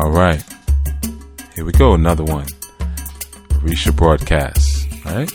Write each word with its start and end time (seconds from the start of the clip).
All 0.00 0.10
right. 0.10 0.42
Here 1.54 1.64
we 1.66 1.72
go. 1.72 1.92
Another 1.92 2.24
one. 2.24 2.46
Orisha 3.50 3.94
broadcast. 3.94 4.88
All 5.04 5.14
right. 5.14 5.30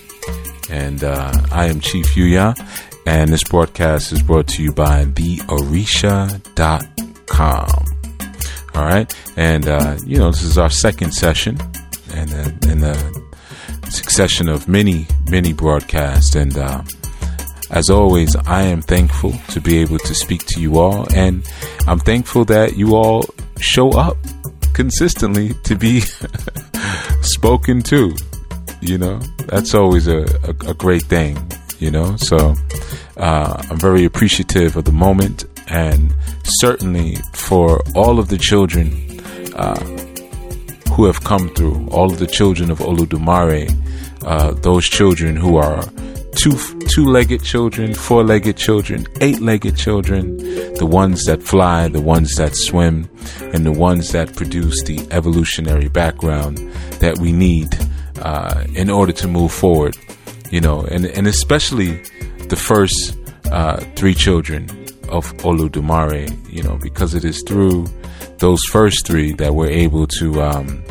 And 0.71 1.03
uh, 1.03 1.31
I 1.51 1.67
am 1.67 1.79
Chief 1.79 2.07
Yuya. 2.15 2.55
And 3.05 3.31
this 3.31 3.43
broadcast 3.43 4.11
is 4.11 4.23
brought 4.23 4.47
to 4.47 4.63
you 4.63 4.73
by 4.73 5.05
theorisha.com. 5.05 7.85
All 8.73 8.85
right. 8.85 9.15
And, 9.37 9.67
uh, 9.67 9.97
you 10.03 10.17
know, 10.17 10.31
this 10.31 10.41
is 10.41 10.57
our 10.57 10.71
second 10.71 11.13
session 11.13 11.59
and 12.15 12.33
uh, 12.33 12.49
in 12.71 12.83
a 12.83 12.97
succession 13.91 14.49
of 14.49 14.67
many, 14.67 15.05
many 15.29 15.53
broadcasts. 15.53 16.33
And, 16.33 16.57
uh, 16.57 16.81
as 17.69 17.91
always, 17.91 18.35
I 18.47 18.63
am 18.63 18.81
thankful 18.81 19.33
to 19.49 19.61
be 19.61 19.77
able 19.77 19.99
to 19.99 20.15
speak 20.15 20.43
to 20.47 20.59
you 20.61 20.79
all, 20.79 21.05
and 21.13 21.47
I'm 21.87 21.99
thankful 21.99 22.45
that 22.45 22.77
you 22.77 22.95
all 22.95 23.25
show 23.59 23.91
up 23.91 24.17
consistently 24.75 25.53
to 25.63 25.75
be 25.75 26.01
spoken 27.21 27.81
to. 27.81 28.15
You 28.81 28.97
know, 28.99 29.19
that's 29.47 29.73
always 29.73 30.07
a, 30.07 30.25
a, 30.43 30.71
a 30.71 30.73
great 30.75 31.03
thing, 31.03 31.37
you 31.79 31.89
know. 31.89 32.17
So 32.17 32.53
uh, 33.17 33.63
I'm 33.69 33.79
very 33.79 34.05
appreciative 34.05 34.75
of 34.75 34.83
the 34.83 34.91
moment, 34.91 35.45
and 35.69 36.13
certainly 36.43 37.15
for 37.33 37.81
all 37.95 38.19
of 38.19 38.27
the 38.27 38.37
children 38.37 39.19
uh, 39.55 39.79
who 40.93 41.05
have 41.05 41.23
come 41.23 41.49
through, 41.55 41.87
all 41.89 42.11
of 42.11 42.19
the 42.19 42.27
children 42.27 42.69
of 42.69 42.79
Oludumare, 42.79 43.73
uh, 44.23 44.51
those 44.51 44.85
children 44.85 45.37
who 45.37 45.55
are 45.55 45.83
two 46.35 46.51
two-legged 46.87 47.43
children, 47.43 47.93
four-legged 47.93 48.57
children, 48.57 49.07
eight-legged 49.21 49.75
children, 49.75 50.37
the 50.75 50.85
ones 50.85 51.23
that 51.25 51.41
fly, 51.41 51.87
the 51.87 52.01
ones 52.01 52.35
that 52.35 52.55
swim, 52.55 53.09
and 53.53 53.65
the 53.65 53.71
ones 53.71 54.11
that 54.11 54.35
produce 54.35 54.83
the 54.83 55.07
evolutionary 55.11 55.87
background 55.87 56.57
that 56.99 57.17
we 57.19 57.31
need 57.31 57.69
uh, 58.21 58.63
in 58.73 58.89
order 58.89 59.11
to 59.11 59.27
move 59.27 59.51
forward. 59.51 59.97
You 60.51 60.61
know, 60.61 60.81
and 60.81 61.05
and 61.05 61.27
especially 61.27 62.01
the 62.49 62.55
first 62.55 63.17
uh, 63.51 63.77
three 63.95 64.13
children 64.13 64.69
of 65.09 65.33
Oludumare. 65.37 66.29
You 66.51 66.63
know, 66.63 66.77
because 66.77 67.15
it 67.15 67.25
is 67.25 67.43
through 67.43 67.87
those 68.37 68.61
first 68.71 69.07
three 69.07 69.33
that 69.33 69.53
we're 69.53 69.69
able 69.69 70.07
to 70.07 70.41
um, 70.41 70.83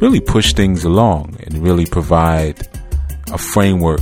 really 0.00 0.20
push 0.20 0.52
things 0.52 0.84
along 0.84 1.36
and 1.44 1.58
really 1.58 1.86
provide 1.86 2.66
a 3.32 3.38
framework 3.38 4.00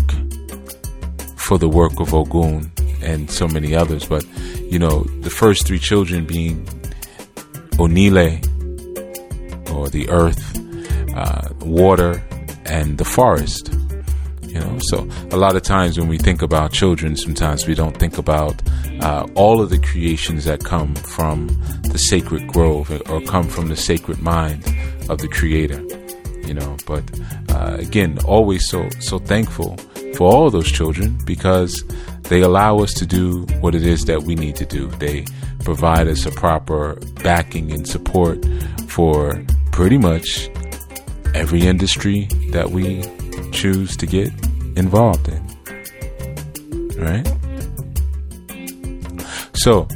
for 1.47 1.59
the 1.59 1.69
work 1.69 2.01
of 2.01 2.13
Ogun 2.13 2.73
and 3.03 3.31
so 3.31 3.47
many 3.47 3.75
others. 3.75 4.05
But, 4.05 4.27
you 4.59 4.79
know, 4.79 5.05
the 5.21 5.31
first 5.31 5.67
three 5.67 5.79
children 5.79 6.27
being 6.27 6.65
Onile, 7.79 8.43
or 9.73 9.89
the 9.89 10.09
earth, 10.11 10.43
uh, 11.15 11.49
water, 11.65 12.23
and 12.65 12.99
the 12.99 13.05
forest. 13.05 13.73
You 14.43 14.61
know, 14.61 14.79
so 14.91 15.09
a 15.31 15.37
lot 15.37 15.55
of 15.55 15.63
times 15.63 15.99
when 15.99 16.09
we 16.09 16.19
think 16.19 16.43
about 16.43 16.73
children, 16.73 17.15
sometimes 17.17 17.67
we 17.67 17.75
don't 17.75 17.97
think 17.97 18.19
about 18.19 18.61
uh, 19.01 19.27
all 19.35 19.61
of 19.61 19.71
the 19.71 19.79
creations 19.79 20.47
that 20.47 20.65
come 20.65 20.95
from 20.95 21.49
the 21.93 21.99
sacred 21.99 22.49
grove 22.49 22.91
or 23.11 23.21
come 23.23 23.47
from 23.49 23.69
the 23.69 23.77
sacred 23.77 24.21
mind 24.21 24.65
of 25.11 25.19
the 25.19 25.29
Creator. 25.29 25.85
You 26.49 26.55
know, 26.55 26.77
but 26.87 27.05
uh, 27.51 27.77
again, 27.79 28.19
always 28.25 28.69
so 28.69 28.89
so 29.01 29.19
thankful 29.19 29.77
for 30.17 30.33
all 30.33 30.51
those 30.51 30.71
children 30.73 31.19
because 31.25 31.85
they 32.25 32.41
allow 32.41 32.79
us 32.79 32.93
to 32.95 33.07
do 33.07 33.43
what 33.61 33.75
it 33.75 33.87
is 33.87 34.07
that 34.07 34.23
we 34.23 34.35
need 34.35 34.57
to 34.57 34.65
do. 34.65 34.89
They 34.99 35.27
provide 35.61 36.09
us 36.09 36.25
a 36.25 36.31
proper 36.31 36.95
backing 37.23 37.71
and 37.71 37.87
support 37.87 38.45
for 38.89 39.45
pretty 39.73 39.99
much 39.99 40.49
every 41.35 41.61
industry 41.67 42.29
that 42.51 42.71
we 42.71 43.03
choose 43.53 43.97
to 43.99 44.07
get 44.07 44.29
involved 44.77 45.29
in. 45.29 45.43
Right? 46.99 47.27
So, 49.53 49.87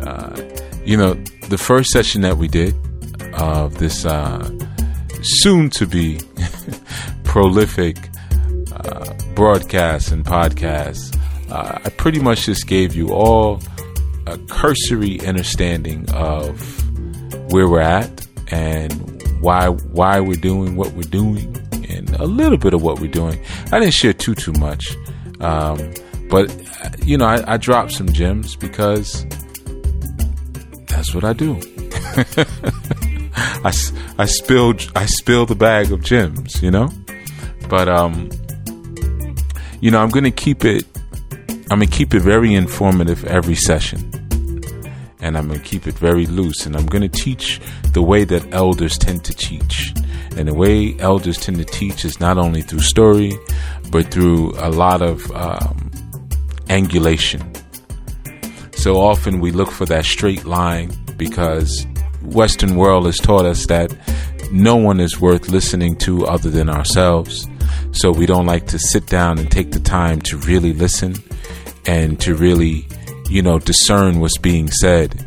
uh, 0.00 0.40
you 0.84 0.96
know, 0.96 1.14
the 1.48 1.58
first 1.58 1.90
session 1.90 2.22
that 2.22 2.38
we 2.38 2.48
did 2.48 2.74
of 3.34 3.78
this 3.78 4.04
uh, 4.04 4.50
soon 5.22 5.70
to 5.70 5.86
be 5.86 6.20
prolific 7.24 7.96
broadcasts 9.34 10.10
and 10.10 10.24
podcasts, 10.24 11.16
uh, 11.50 11.78
I 11.84 11.88
pretty 11.90 12.20
much 12.20 12.46
just 12.46 12.66
gave 12.66 12.94
you 12.94 13.12
all 13.12 13.60
a 14.26 14.38
cursory 14.48 15.20
understanding 15.26 16.08
of 16.10 16.60
where 17.52 17.68
we're 17.68 17.80
at 17.80 18.26
and 18.50 18.92
why 19.40 19.68
why 19.68 20.20
we're 20.20 20.40
doing 20.40 20.76
what 20.76 20.92
we're 20.92 21.02
doing 21.02 21.56
and 21.88 22.14
a 22.16 22.26
little 22.26 22.58
bit 22.58 22.74
of 22.74 22.82
what 22.82 23.00
we're 23.00 23.10
doing. 23.10 23.40
I 23.72 23.78
didn't 23.80 23.94
share 23.94 24.12
too 24.12 24.34
too 24.34 24.52
much, 24.52 24.96
um, 25.40 25.92
but 26.30 26.54
you 27.04 27.18
know 27.18 27.26
I, 27.26 27.54
I 27.54 27.56
dropped 27.56 27.92
some 27.92 28.08
gems 28.12 28.56
because 28.56 29.26
that's 30.86 31.14
what 31.14 31.24
I 31.24 31.32
do. 31.32 31.60
I, 33.64 33.72
I 34.18 34.24
spilled 34.26 34.90
I 34.94 35.06
spilled 35.06 35.48
the 35.48 35.56
bag 35.56 35.90
of 35.92 36.02
gems, 36.02 36.62
you 36.62 36.70
know, 36.70 36.88
but 37.68 37.88
um, 37.88 38.30
you 39.82 39.90
know 39.90 40.00
I'm 40.00 40.08
gonna 40.08 40.30
keep 40.30 40.64
it. 40.64 40.86
I'm 41.70 41.80
gonna 41.80 41.86
keep 41.86 42.14
it 42.14 42.20
very 42.20 42.54
informative 42.54 43.24
every 43.26 43.54
session 43.54 44.12
and 45.22 45.38
I'm 45.38 45.46
going 45.46 45.60
to 45.60 45.64
keep 45.64 45.86
it 45.86 45.94
very 45.94 46.26
loose. 46.26 46.66
And 46.66 46.76
I'm 46.76 46.84
going 46.86 47.08
to 47.08 47.08
teach 47.08 47.60
the 47.92 48.02
way 48.02 48.24
that 48.24 48.52
elders 48.52 48.98
tend 48.98 49.24
to 49.24 49.32
teach. 49.32 49.94
And 50.36 50.48
the 50.48 50.54
way 50.54 50.98
elders 50.98 51.38
tend 51.38 51.58
to 51.58 51.64
teach 51.64 52.04
is 52.04 52.18
not 52.20 52.38
only 52.38 52.60
through 52.60 52.80
story, 52.80 53.32
but 53.90 54.10
through 54.10 54.52
a 54.58 54.68
lot 54.68 55.00
of 55.00 55.30
um, 55.30 55.90
angulation. 56.66 57.48
So 58.76 58.96
often 58.96 59.38
we 59.38 59.52
look 59.52 59.70
for 59.70 59.86
that 59.86 60.04
straight 60.04 60.44
line 60.44 60.90
because 61.16 61.86
Western 62.22 62.74
world 62.74 63.06
has 63.06 63.18
taught 63.18 63.46
us 63.46 63.66
that 63.66 63.96
no 64.50 64.74
one 64.74 64.98
is 64.98 65.20
worth 65.20 65.48
listening 65.48 65.96
to 65.98 66.26
other 66.26 66.50
than 66.50 66.68
ourselves. 66.68 67.46
So 67.92 68.10
we 68.10 68.26
don't 68.26 68.46
like 68.46 68.66
to 68.68 68.78
sit 68.78 69.06
down 69.06 69.38
and 69.38 69.50
take 69.50 69.70
the 69.70 69.80
time 69.80 70.20
to 70.22 70.36
really 70.36 70.72
listen 70.72 71.14
and 71.86 72.18
to 72.20 72.34
really 72.34 72.86
you 73.32 73.40
know, 73.40 73.58
discern 73.58 74.20
what's 74.20 74.36
being 74.36 74.70
said. 74.70 75.24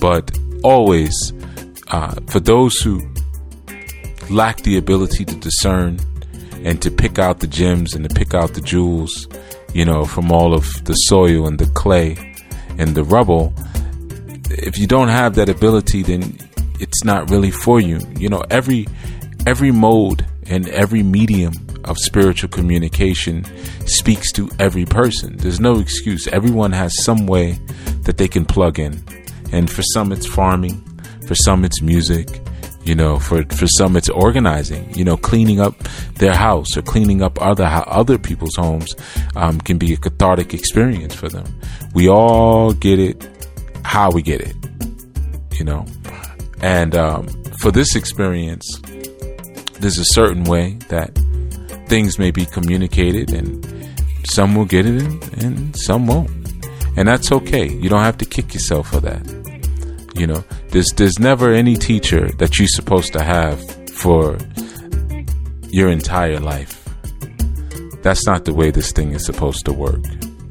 But 0.00 0.30
always, 0.62 1.32
uh, 1.88 2.14
for 2.28 2.38
those 2.38 2.76
who 2.78 3.02
lack 4.30 4.58
the 4.58 4.76
ability 4.76 5.24
to 5.24 5.34
discern 5.34 5.98
and 6.62 6.80
to 6.82 6.90
pick 6.90 7.18
out 7.18 7.40
the 7.40 7.48
gems 7.48 7.94
and 7.94 8.08
to 8.08 8.14
pick 8.14 8.32
out 8.32 8.54
the 8.54 8.60
jewels, 8.60 9.26
you 9.74 9.84
know, 9.84 10.04
from 10.04 10.30
all 10.30 10.54
of 10.54 10.84
the 10.84 10.94
soil 10.94 11.48
and 11.48 11.58
the 11.58 11.66
clay 11.74 12.16
and 12.78 12.94
the 12.94 13.02
rubble, 13.02 13.52
if 14.50 14.78
you 14.78 14.86
don't 14.86 15.08
have 15.08 15.34
that 15.34 15.48
ability, 15.48 16.04
then 16.04 16.38
it's 16.78 17.04
not 17.04 17.28
really 17.28 17.50
for 17.50 17.80
you. 17.80 17.98
You 18.16 18.28
know, 18.28 18.44
every 18.50 18.86
every 19.46 19.72
mode 19.72 20.24
and 20.46 20.68
every 20.68 21.02
medium 21.02 21.52
of 21.88 21.98
spiritual 21.98 22.50
communication 22.50 23.44
speaks 23.86 24.30
to 24.32 24.48
every 24.58 24.84
person. 24.84 25.36
There's 25.38 25.60
no 25.60 25.78
excuse. 25.78 26.28
Everyone 26.28 26.72
has 26.72 26.92
some 27.04 27.26
way 27.26 27.58
that 28.02 28.18
they 28.18 28.28
can 28.28 28.44
plug 28.44 28.78
in. 28.78 29.02
And 29.52 29.70
for 29.70 29.82
some, 29.82 30.12
it's 30.12 30.26
farming. 30.26 30.82
For 31.26 31.34
some, 31.34 31.64
it's 31.64 31.80
music. 31.82 32.40
You 32.84 32.94
know, 32.94 33.18
for, 33.18 33.44
for 33.44 33.66
some, 33.66 33.96
it's 33.96 34.08
organizing. 34.08 34.94
You 34.94 35.04
know, 35.04 35.16
cleaning 35.16 35.60
up 35.60 35.74
their 36.14 36.34
house 36.34 36.76
or 36.76 36.82
cleaning 36.82 37.22
up 37.22 37.40
other 37.40 37.66
other 37.86 38.18
people's 38.18 38.56
homes 38.56 38.94
um, 39.36 39.60
can 39.60 39.78
be 39.78 39.92
a 39.92 39.96
cathartic 39.96 40.54
experience 40.54 41.14
for 41.14 41.28
them. 41.28 41.44
We 41.94 42.08
all 42.08 42.72
get 42.72 42.98
it 42.98 43.28
how 43.84 44.10
we 44.10 44.22
get 44.22 44.40
it. 44.40 44.56
You 45.52 45.64
know, 45.64 45.86
and 46.60 46.94
um, 46.94 47.28
for 47.60 47.70
this 47.70 47.94
experience, 47.96 48.80
there's 49.80 49.98
a 49.98 50.04
certain 50.04 50.44
way 50.44 50.78
that 50.88 51.18
things 51.88 52.18
may 52.18 52.30
be 52.30 52.44
communicated 52.46 53.32
and 53.32 53.66
some 54.24 54.54
will 54.54 54.64
get 54.64 54.86
it 54.86 55.02
and, 55.02 55.42
and 55.42 55.76
some 55.76 56.06
won't. 56.06 56.30
And 56.96 57.08
that's 57.08 57.30
okay. 57.32 57.68
You 57.68 57.88
don't 57.88 58.02
have 58.02 58.18
to 58.18 58.24
kick 58.24 58.54
yourself 58.54 58.90
for 58.90 59.00
that. 59.00 59.22
You 60.14 60.26
know, 60.26 60.44
there's 60.70 60.90
there's 60.96 61.18
never 61.18 61.52
any 61.52 61.76
teacher 61.76 62.28
that 62.38 62.58
you're 62.58 62.68
supposed 62.68 63.12
to 63.12 63.22
have 63.22 63.60
for 63.90 64.36
your 65.70 65.90
entire 65.90 66.40
life. 66.40 66.84
That's 68.02 68.26
not 68.26 68.44
the 68.44 68.54
way 68.54 68.70
this 68.70 68.90
thing 68.92 69.12
is 69.12 69.24
supposed 69.24 69.64
to 69.66 69.72
work. 69.72 70.04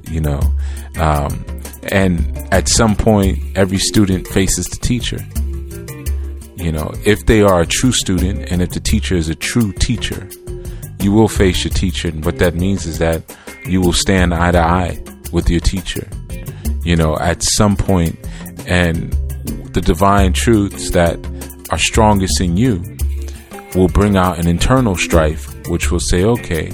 You 0.10 0.22
know, 0.22 0.40
um, 0.98 1.46
and 1.92 2.38
at 2.54 2.70
some 2.70 2.96
point, 2.96 3.40
every 3.56 3.78
student 3.78 4.28
faces 4.28 4.68
the 4.68 4.78
teacher. 4.78 5.20
You 6.56 6.72
know, 6.72 6.92
if 7.06 7.26
they 7.26 7.42
are 7.42 7.62
a 7.62 7.66
true 7.66 7.92
student 7.92 8.50
and 8.50 8.62
if 8.62 8.70
the 8.70 8.80
teacher 8.80 9.16
is 9.16 9.30
a 9.30 9.36
true 9.36 9.74
teacher, 9.74 10.30
you 11.00 11.12
will 11.12 11.28
face 11.28 11.64
your 11.64 11.74
teacher. 11.74 12.08
And 12.10 12.26
what 12.26 12.40
that 12.40 12.56
means 12.56 12.86
is 12.86 13.00
that 13.00 13.24
you 13.66 13.82
will 13.82 13.94
stand 13.94 14.34
eye 14.34 14.52
to 14.52 14.60
eye 14.60 15.04
with 15.32 15.50
your 15.50 15.60
teacher, 15.60 16.08
you 16.84 16.96
know, 16.96 17.18
at 17.18 17.44
some 17.44 17.76
point, 17.76 18.18
and 18.66 19.12
the 19.74 19.82
divine 19.82 20.34
truths 20.34 20.92
that 20.92 21.20
are 21.70 21.78
strongest 21.78 22.42
in 22.42 22.58
you 22.58 22.84
will 23.76 23.90
bring 23.90 24.16
out 24.18 24.40
an 24.40 24.48
internal 24.48 24.96
strife, 24.96 25.54
which 25.68 25.92
will 25.92 26.00
say, 26.00 26.24
okay, 26.24 26.72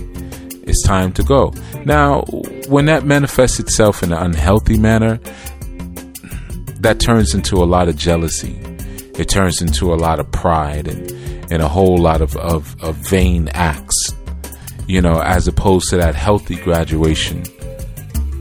it's 0.66 0.84
time 0.84 1.12
to 1.14 1.24
go. 1.24 1.54
Now, 1.86 2.22
when 2.70 2.86
that 2.86 3.04
manifests 3.04 3.60
itself 3.60 4.04
in 4.04 4.14
an 4.14 4.20
unhealthy 4.20 4.78
manner, 4.78 5.20
that 6.80 7.00
turns 7.00 7.34
into 7.34 7.56
a 7.56 7.66
lot 7.66 7.88
of 7.90 7.98
jealousy. 7.98 8.60
It 9.18 9.30
turns 9.30 9.62
into 9.62 9.94
a 9.94 9.96
lot 9.96 10.20
of 10.20 10.32
pride 10.32 10.88
and, 10.88 11.12
and 11.52 11.62
a 11.62 11.68
whole 11.68 11.98
lot 11.98 12.22
of, 12.22 12.36
of, 12.38 12.76
of 12.84 12.96
vain 12.96 13.50
acts, 13.50 14.14
you 14.88 15.02
know, 15.02 15.22
as 15.22 15.48
opposed 15.48 15.90
to 15.90 15.98
that 15.98 16.16
healthy 16.16 16.56
graduation 16.56 17.44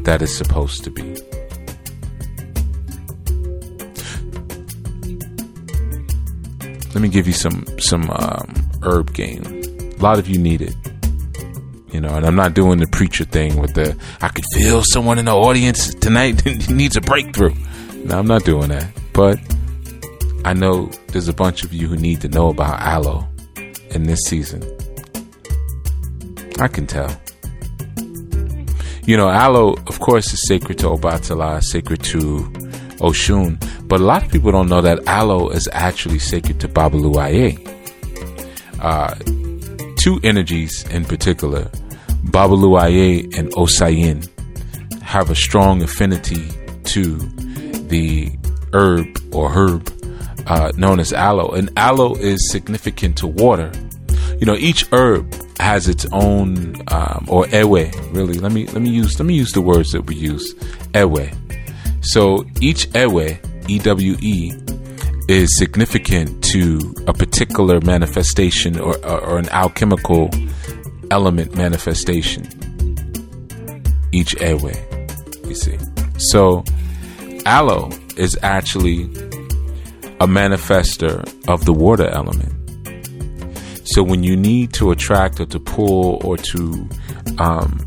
that 0.04 0.22
is 0.22 0.36
supposed 0.36 0.84
to 0.84 0.90
be. 0.90 1.02
Let 6.94 7.00
me 7.00 7.08
give 7.08 7.26
you 7.26 7.32
some 7.32 7.64
some 7.78 8.10
um, 8.10 8.54
herb 8.82 9.14
game. 9.14 9.44
A 9.44 10.02
lot 10.02 10.18
of 10.18 10.28
you 10.28 10.38
need 10.38 10.60
it 10.60 10.74
you 11.92 12.00
know, 12.00 12.08
and 12.08 12.26
I'm 12.26 12.34
not 12.34 12.54
doing 12.54 12.78
the 12.78 12.86
preacher 12.86 13.24
thing 13.24 13.60
with 13.60 13.74
the 13.74 13.96
I 14.20 14.28
could 14.28 14.46
feel 14.54 14.82
someone 14.82 15.18
in 15.18 15.26
the 15.26 15.36
audience 15.36 15.94
tonight 15.94 16.44
needs 16.70 16.96
a 16.96 17.00
breakthrough. 17.00 17.54
No, 18.04 18.18
I'm 18.18 18.26
not 18.26 18.44
doing 18.44 18.70
that. 18.70 18.90
But 19.12 19.38
I 20.44 20.54
know 20.54 20.86
there's 21.08 21.28
a 21.28 21.32
bunch 21.32 21.64
of 21.64 21.72
you 21.72 21.88
who 21.88 21.96
need 21.96 22.20
to 22.22 22.28
know 22.28 22.48
about 22.48 22.80
aloe 22.80 23.28
in 23.90 24.04
this 24.04 24.20
season. 24.26 24.62
I 26.58 26.68
can 26.68 26.86
tell. 26.86 27.10
You 29.04 29.16
know, 29.16 29.28
aloe, 29.28 29.74
of 29.86 29.98
course, 30.00 30.32
is 30.32 30.46
sacred 30.46 30.78
to 30.78 30.86
Obatala, 30.86 31.62
sacred 31.62 32.02
to 32.04 32.18
Oshun, 32.98 33.58
but 33.88 34.00
a 34.00 34.04
lot 34.04 34.24
of 34.24 34.30
people 34.30 34.52
don't 34.52 34.68
know 34.68 34.80
that 34.80 35.06
aloe 35.06 35.48
is 35.50 35.68
actually 35.72 36.18
sacred 36.18 36.60
to 36.60 36.68
Babaluaye. 36.68 37.68
Uh, 38.80 39.14
two 39.96 40.18
energies 40.24 40.84
in 40.88 41.04
particular 41.04 41.70
Babaluaye 42.24 43.36
and 43.36 43.50
Osayin 43.52 44.28
have 45.02 45.30
a 45.30 45.34
strong 45.34 45.82
affinity 45.82 46.48
to 46.84 47.16
the 47.88 48.32
herb 48.72 49.06
or 49.32 49.50
herb 49.50 49.91
uh, 50.46 50.72
known 50.76 51.00
as 51.00 51.12
aloe. 51.12 51.50
And 51.50 51.70
aloe 51.76 52.14
is 52.14 52.50
significant 52.50 53.16
to 53.18 53.26
water. 53.26 53.72
You 54.38 54.46
know, 54.46 54.54
each 54.54 54.86
herb 54.92 55.32
has 55.58 55.88
its 55.88 56.06
own 56.12 56.76
um, 56.88 57.26
or 57.28 57.46
ewe. 57.48 57.90
Really, 58.10 58.34
let 58.34 58.52
me 58.52 58.66
let 58.68 58.82
me 58.82 58.90
use 58.90 59.18
let 59.18 59.26
me 59.26 59.34
use 59.34 59.52
the 59.52 59.60
words 59.60 59.92
that 59.92 60.02
we 60.02 60.16
use. 60.16 60.54
Ewe. 60.94 61.30
So 62.00 62.44
each 62.60 62.88
ewe, 62.94 63.38
E 63.68 63.78
W 63.78 64.16
E, 64.20 64.52
is 65.28 65.56
significant 65.56 66.42
to 66.44 66.94
a 67.06 67.12
particular 67.12 67.80
manifestation 67.80 68.78
or, 68.78 68.96
or, 69.06 69.20
or 69.20 69.38
an 69.38 69.48
alchemical 69.50 70.30
element 71.10 71.54
manifestation 71.54 72.46
each 74.12 74.40
airway, 74.40 74.78
you 75.46 75.54
see. 75.54 75.76
So, 76.18 76.64
aloe 77.46 77.90
is 78.16 78.38
actually 78.42 79.04
a 80.22 80.26
manifester 80.26 81.18
of 81.48 81.64
the 81.64 81.72
water 81.72 82.06
element. 82.06 82.54
So, 83.84 84.04
when 84.04 84.22
you 84.22 84.36
need 84.36 84.72
to 84.74 84.92
attract 84.92 85.40
or 85.40 85.46
to 85.46 85.58
pull 85.58 86.20
or 86.24 86.36
to 86.36 86.88
um, 87.38 87.80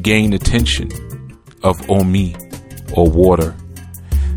gain 0.00 0.32
attention 0.32 0.90
of 1.62 1.78
Omi 1.90 2.34
or 2.94 3.06
water, 3.06 3.54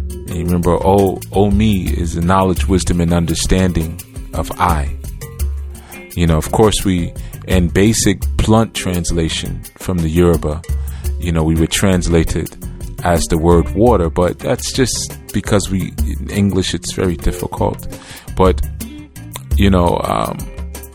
and 0.09 0.29
you 0.35 0.43
remember, 0.43 0.71
O, 0.83 1.21
Omi 1.31 1.83
is 1.83 2.15
the 2.15 2.21
knowledge, 2.21 2.67
wisdom, 2.67 2.99
and 2.99 3.13
understanding 3.13 4.01
of 4.33 4.51
I. 4.59 4.93
You 6.15 6.27
know, 6.27 6.37
of 6.37 6.51
course, 6.51 6.83
we, 6.83 7.13
in 7.47 7.69
basic 7.69 8.19
blunt 8.35 8.73
translation 8.73 9.63
from 9.77 9.99
the 9.99 10.09
Yoruba, 10.09 10.61
you 11.17 11.31
know, 11.31 11.45
we 11.45 11.55
would 11.55 11.71
translate 11.71 12.35
it 12.35 12.57
as 13.05 13.23
the 13.25 13.37
word 13.37 13.69
water, 13.75 14.09
but 14.09 14.39
that's 14.39 14.73
just 14.73 15.13
because 15.31 15.69
we, 15.69 15.93
in 16.19 16.29
English, 16.31 16.73
it's 16.73 16.93
very 16.93 17.15
difficult. 17.15 17.87
But, 18.35 18.67
you 19.55 19.69
know, 19.69 20.01
um, 20.03 20.37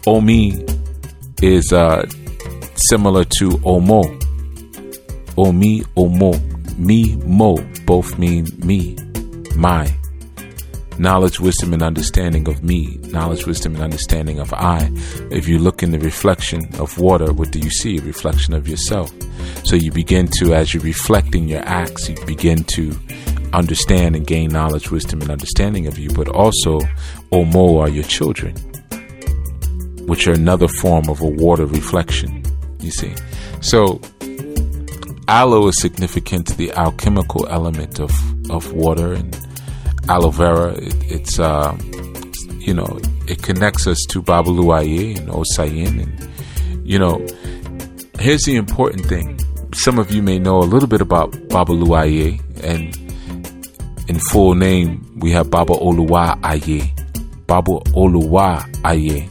Omi 0.06 0.66
is 1.40 1.72
uh, 1.72 2.04
similar 2.74 3.24
to 3.38 3.50
Omo. 3.62 4.02
Omi, 5.38 5.82
Omo, 5.96 6.76
me, 6.76 7.14
mo, 7.24 7.56
both 7.86 8.18
mean 8.18 8.46
me, 8.58 8.96
my 9.54 9.86
knowledge, 11.00 11.41
wisdom, 11.41 11.73
and 11.73 11.82
understanding 11.82 12.47
of 12.47 12.62
me, 12.62 12.99
knowledge, 13.08 13.47
wisdom, 13.47 13.75
and 13.75 13.82
understanding 13.82 14.38
of 14.38 14.52
I. 14.52 14.91
If 15.31 15.49
you 15.49 15.58
look 15.58 15.82
in 15.82 15.93
the 15.93 15.99
reflection 15.99 16.61
of 16.79 16.99
water, 16.99 17.32
what 17.32 17.50
do 17.50 17.58
you 17.58 17.70
see? 17.70 17.97
A 17.97 18.02
reflection 18.02 18.52
of 18.52 18.69
yourself. 18.69 19.11
So 19.64 19.76
you 19.76 19.91
begin 19.91 20.29
to, 20.38 20.55
as 20.55 20.75
you're 20.75 20.82
reflecting 20.82 21.49
your 21.49 21.62
acts, 21.64 22.11
you 22.11 22.17
begin 22.26 22.64
to 22.64 22.94
understand 23.55 24.14
and 24.14 24.26
gain 24.26 24.50
knowledge, 24.50 24.91
wisdom, 24.91 25.23
and 25.23 25.31
understanding 25.31 25.87
of 25.87 25.99
you. 25.99 26.11
But 26.11 26.29
also, 26.29 26.81
Omo 27.32 27.81
are 27.81 27.88
your 27.88 28.05
children, 28.05 28.55
which 30.06 30.29
are 30.29 30.35
another 30.35 30.69
form 30.69 31.08
of 31.08 31.23
a 31.23 31.26
water 31.26 31.64
reflection, 31.64 32.44
you 32.79 32.91
see. 32.91 33.14
So, 33.62 34.02
aloe 35.29 35.69
is 35.69 35.81
significant 35.81 36.47
to 36.49 36.56
the 36.56 36.73
alchemical 36.73 37.47
element 37.49 38.00
of, 38.00 38.11
of 38.50 38.73
water 38.75 39.14
and 39.14 39.35
aloe 40.08 40.31
vera. 40.31 40.73
It, 40.73 40.94
it's 41.11 41.38
uh, 41.38 41.76
you 42.58 42.75
know 42.75 42.99
it 43.29 43.43
connects 43.43 43.87
us 43.87 43.99
to 44.11 44.23
Babaluaye 44.23 45.19
and 45.19 45.29
Osayin, 45.29 46.02
and 46.02 46.87
you 46.88 46.99
know 46.99 47.25
here's 48.19 48.43
the 48.44 48.56
important 48.56 49.06
thing. 49.06 49.38
Some 49.75 49.99
of 49.99 50.11
you 50.11 50.23
may 50.23 50.38
know 50.38 50.58
a 50.58 50.67
little 50.69 50.88
bit 50.88 51.00
about 51.00 51.32
Babaluaye, 51.32 52.41
and 52.62 52.97
in 54.08 54.19
full 54.31 54.55
name 54.55 55.06
we 55.20 55.31
have 55.32 55.50
Baba 55.50 55.75
Oluwa 55.75 56.38
Aye, 56.43 56.93
Baba 57.47 57.73
Oluwa 57.94 58.64
Aye, 58.85 59.29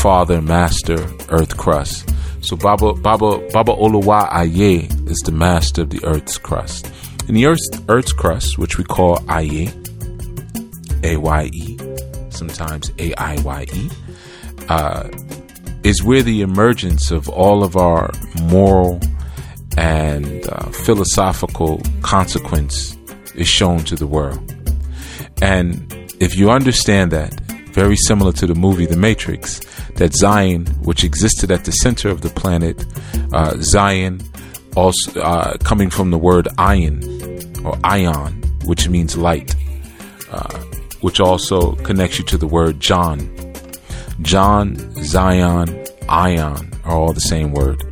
Father, 0.00 0.40
Master, 0.42 0.98
Earth 1.30 1.56
Crust. 1.56 2.08
So 2.40 2.56
Baba 2.56 2.94
Baba 2.94 3.38
Baba 3.52 3.72
Oluwa 3.74 4.28
Aye 4.32 4.88
is 5.06 5.18
the 5.24 5.32
master 5.32 5.82
of 5.82 5.90
the 5.90 6.04
Earth's 6.04 6.38
crust. 6.38 6.90
In 7.28 7.34
the 7.34 7.44
Earth's, 7.44 7.68
Earth's 7.90 8.12
crust, 8.12 8.56
which 8.56 8.78
we 8.78 8.84
call 8.84 9.22
Aye, 9.28 9.70
A 11.04 11.18
Y 11.18 11.50
E, 11.52 11.78
sometimes 12.30 12.90
A 12.98 13.14
I 13.16 13.38
Y 13.42 13.66
E, 13.74 13.90
uh, 14.70 15.08
is 15.84 16.02
where 16.02 16.22
the 16.22 16.40
emergence 16.40 17.10
of 17.10 17.28
all 17.28 17.62
of 17.62 17.76
our 17.76 18.10
moral 18.44 18.98
and 19.76 20.48
uh, 20.48 20.70
philosophical 20.70 21.82
consequence 22.00 22.96
is 23.34 23.46
shown 23.46 23.80
to 23.80 23.94
the 23.94 24.06
world. 24.06 24.40
And 25.42 25.92
if 26.20 26.34
you 26.34 26.50
understand 26.50 27.12
that, 27.12 27.34
very 27.72 27.96
similar 27.96 28.32
to 28.32 28.46
the 28.46 28.54
movie 28.54 28.86
The 28.86 28.96
Matrix, 28.96 29.60
that 29.96 30.14
Zion, 30.14 30.66
which 30.82 31.04
existed 31.04 31.50
at 31.50 31.66
the 31.66 31.72
center 31.72 32.08
of 32.08 32.22
the 32.22 32.30
planet, 32.30 32.84
uh, 33.34 33.56
Zion, 33.60 34.22
also 34.74 35.20
uh, 35.20 35.56
coming 35.58 35.90
from 35.90 36.10
the 36.10 36.18
word 36.18 36.48
iron, 36.56 37.02
or 37.64 37.78
ion, 37.84 38.32
which 38.64 38.88
means 38.88 39.16
light, 39.16 39.54
uh, 40.30 40.58
which 41.00 41.20
also 41.20 41.74
connects 41.76 42.18
you 42.18 42.24
to 42.26 42.36
the 42.36 42.46
word 42.46 42.80
John. 42.80 43.34
John, 44.22 44.76
Zion, 45.04 45.86
ion 46.08 46.72
are 46.84 46.96
all 46.96 47.12
the 47.12 47.20
same 47.20 47.52
word. 47.52 47.82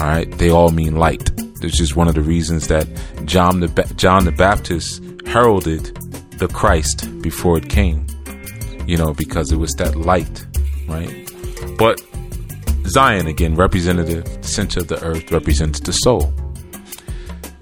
All 0.00 0.06
right, 0.06 0.30
they 0.38 0.50
all 0.50 0.70
mean 0.70 0.96
light. 0.96 1.30
This 1.60 1.80
is 1.80 1.96
one 1.96 2.06
of 2.06 2.14
the 2.14 2.22
reasons 2.22 2.68
that 2.68 2.86
John 3.24 3.60
the 3.60 3.68
ba- 3.68 3.92
John 3.94 4.24
the 4.24 4.32
Baptist 4.32 5.02
heralded 5.26 5.84
the 6.38 6.48
Christ 6.48 7.20
before 7.20 7.58
it 7.58 7.68
came. 7.68 8.06
You 8.86 8.96
know, 8.96 9.12
because 9.12 9.50
it 9.50 9.56
was 9.56 9.72
that 9.74 9.96
light, 9.96 10.46
right? 10.86 11.30
But 11.78 12.00
Zion 12.86 13.26
again, 13.26 13.54
representative, 13.56 14.26
center 14.44 14.80
of 14.80 14.88
the 14.88 15.02
earth, 15.02 15.30
represents 15.32 15.80
the 15.80 15.92
soul. 15.92 16.32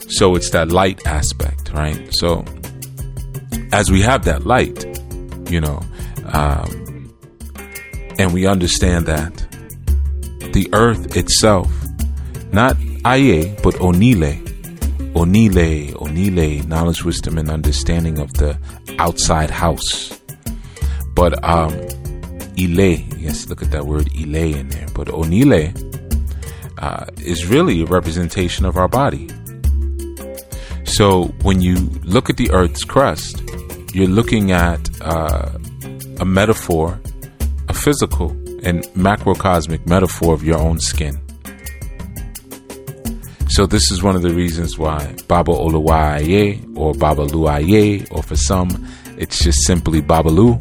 So 0.08 0.34
it's 0.36 0.50
that 0.50 0.68
light 0.68 1.06
aspect, 1.06 1.72
right? 1.72 2.14
So 2.14 2.44
as 3.72 3.90
we 3.90 4.02
have 4.02 4.24
that 4.24 4.46
light, 4.46 4.84
you 5.50 5.60
know, 5.60 5.80
um, 6.32 7.14
and 8.18 8.32
we 8.32 8.46
understand 8.46 9.06
that 9.06 9.34
the 10.52 10.68
earth 10.72 11.16
itself, 11.16 11.70
not 12.52 12.76
Aye, 13.04 13.56
but 13.62 13.74
Onile, 13.74 14.42
Onile, 15.12 15.92
Onile, 15.94 16.66
knowledge, 16.66 17.04
wisdom, 17.04 17.38
and 17.38 17.50
understanding 17.50 18.18
of 18.18 18.32
the 18.34 18.58
outside 18.98 19.50
house. 19.50 20.18
But 21.14 21.42
um, 21.44 21.72
Ile, 22.58 22.98
yes, 23.18 23.48
look 23.48 23.62
at 23.62 23.70
that 23.70 23.86
word 23.86 24.08
Ile 24.18 24.56
in 24.56 24.68
there. 24.70 24.86
But 24.94 25.08
Onile 25.08 25.72
uh, 26.78 27.06
is 27.18 27.46
really 27.46 27.82
a 27.82 27.86
representation 27.86 28.64
of 28.64 28.76
our 28.76 28.88
body. 28.88 29.28
So 30.86 31.24
when 31.42 31.60
you 31.60 31.76
look 32.04 32.30
at 32.30 32.36
the 32.36 32.50
Earth's 32.50 32.84
crust, 32.84 33.42
you're 33.92 34.08
looking 34.08 34.52
at 34.52 34.88
uh, 35.02 35.50
a 36.20 36.24
metaphor, 36.24 36.98
a 37.68 37.74
physical 37.74 38.30
and 38.62 38.82
macrocosmic 38.94 39.86
metaphor 39.86 40.34
of 40.34 40.42
your 40.42 40.58
own 40.58 40.80
skin. 40.80 41.20
So 43.48 43.66
this 43.66 43.90
is 43.90 44.02
one 44.02 44.16
of 44.16 44.22
the 44.22 44.34
reasons 44.34 44.76
why 44.76 45.14
Baba 45.28 45.52
Oluwaye 45.52 46.76
or 46.76 46.94
Baba 46.94 47.26
Luaye, 47.26 48.06
or 48.10 48.22
for 48.22 48.36
some, 48.36 48.86
it's 49.18 49.42
just 49.42 49.64
simply 49.66 50.02
Babalu, 50.02 50.60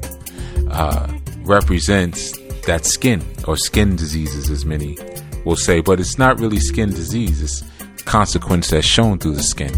uh, 0.71 1.19
represents 1.43 2.31
that 2.67 2.85
skin 2.85 3.23
or 3.47 3.57
skin 3.57 3.95
diseases, 3.95 4.49
as 4.49 4.65
many 4.65 4.97
will 5.45 5.55
say. 5.55 5.81
But 5.81 5.99
it's 5.99 6.17
not 6.17 6.39
really 6.39 6.59
skin 6.59 6.89
disease; 6.91 7.41
it's 7.41 7.63
consequence 8.03 8.69
that's 8.69 8.85
shown 8.85 9.19
through 9.19 9.35
the 9.35 9.43
skin. 9.43 9.73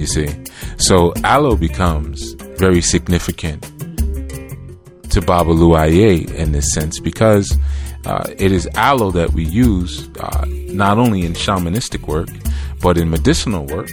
You 0.00 0.06
see, 0.06 0.28
so 0.78 1.12
aloe 1.24 1.56
becomes 1.56 2.32
very 2.56 2.80
significant 2.80 3.64
to 5.10 5.20
Baba 5.20 5.50
Luaye 5.50 6.26
in 6.32 6.52
this 6.52 6.72
sense 6.72 6.98
because 6.98 7.58
uh, 8.06 8.24
it 8.38 8.50
is 8.50 8.66
aloe 8.76 9.10
that 9.10 9.34
we 9.34 9.44
use 9.44 10.08
uh, 10.18 10.46
not 10.48 10.96
only 10.96 11.26
in 11.26 11.34
shamanistic 11.34 12.06
work, 12.08 12.30
but 12.80 12.96
in 12.96 13.10
medicinal 13.10 13.66
work 13.66 13.90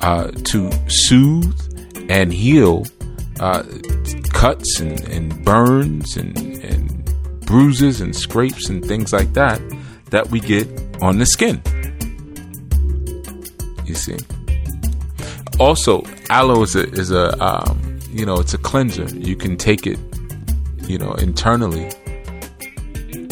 uh, 0.00 0.30
to 0.44 0.70
soothe 0.88 1.60
and 2.08 2.32
heal 2.32 2.86
uh, 3.38 3.64
cuts 4.32 4.80
and, 4.80 4.98
and 5.08 5.44
burns 5.44 6.16
and, 6.16 6.38
and 6.38 7.04
bruises 7.44 8.00
and 8.00 8.16
scrapes 8.16 8.70
and 8.70 8.82
things 8.82 9.12
like 9.12 9.34
that 9.34 9.60
that 10.08 10.30
we 10.30 10.40
get 10.40 10.66
on 11.02 11.18
the 11.18 11.26
skin. 11.26 11.60
You 13.84 13.94
see. 13.94 14.16
Also, 15.58 16.02
aloe 16.30 16.62
is 16.62 16.74
a, 16.74 16.88
is 16.92 17.10
a 17.10 17.42
um, 17.42 18.00
you 18.10 18.26
know 18.26 18.38
it's 18.40 18.54
a 18.54 18.58
cleanser. 18.58 19.06
You 19.16 19.36
can 19.36 19.56
take 19.56 19.86
it, 19.86 19.98
you 20.88 20.98
know, 20.98 21.12
internally 21.14 21.90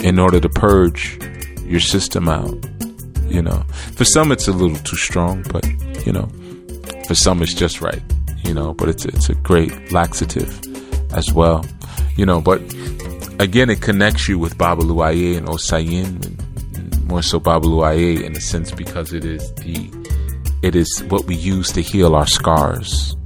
in 0.02 0.19
order 0.19 0.41
to 0.41 0.49
purge 0.49 1.19
your 1.64 1.81
system 1.81 2.29
out. 2.29 2.55
You 3.29 3.43
know, 3.43 3.64
for 3.97 4.05
some 4.05 4.31
it's 4.31 4.47
a 4.47 4.52
little 4.52 4.76
too 4.79 4.97
strong, 4.97 5.45
but 5.50 5.67
you 6.07 6.12
know, 6.12 6.29
for 7.07 7.14
some 7.14 7.43
it's 7.43 7.55
just 7.55 7.81
right. 7.81 8.02
You 8.45 8.55
know, 8.55 8.75
but 8.75 8.88
it's 8.88 9.05
it's 9.05 9.29
a 9.29 9.35
great 9.35 9.93
laxative 9.93 10.61
as 11.12 11.33
well. 11.33 11.64
You 12.17 12.26
know, 12.26 12.41
but 12.41 12.61
again, 13.38 13.71
it 13.71 13.81
connects 13.81 14.29
you 14.29 14.38
with 14.38 14.59
Baba 14.59 14.83
Luaye 14.83 15.37
and 15.37 15.47
Osayin, 15.47 16.25
and 16.76 17.05
more 17.07 17.23
so 17.23 17.41
Baba 17.41 17.67
Luaye 17.67 18.23
in 18.23 18.37
a 18.37 18.41
sense 18.41 18.71
because 18.71 19.12
it 19.12 19.25
is 19.25 19.52
the 19.55 20.02
it 20.62 20.76
is 20.76 21.02
what 21.09 21.26
we 21.26 21.35
use 21.35 21.73
to 21.73 21.83
heal 21.83 22.14
our 22.14 22.26
scars. 22.26 23.16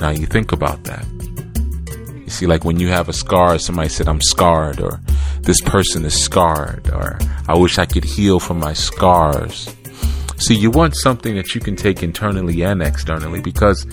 Now 0.00 0.10
you 0.10 0.26
think 0.26 0.52
about 0.52 0.84
that. 0.84 1.04
You 2.14 2.30
see, 2.30 2.46
like 2.46 2.64
when 2.64 2.78
you 2.78 2.88
have 2.88 3.08
a 3.08 3.12
scar, 3.12 3.58
somebody 3.58 3.88
said, 3.88 4.08
I'm 4.08 4.20
scarred, 4.20 4.80
or 4.80 5.00
this 5.40 5.60
person 5.62 6.04
is 6.04 6.20
scarred, 6.20 6.88
or 6.90 7.18
I 7.48 7.56
wish 7.56 7.78
I 7.78 7.86
could 7.86 8.04
heal 8.04 8.38
from 8.38 8.60
my 8.60 8.74
scars. 8.74 9.74
See, 10.36 10.54
you 10.54 10.70
want 10.70 10.94
something 10.96 11.34
that 11.34 11.54
you 11.54 11.60
can 11.60 11.74
take 11.74 12.02
internally 12.02 12.62
and 12.62 12.80
externally 12.80 13.40
because 13.40 13.84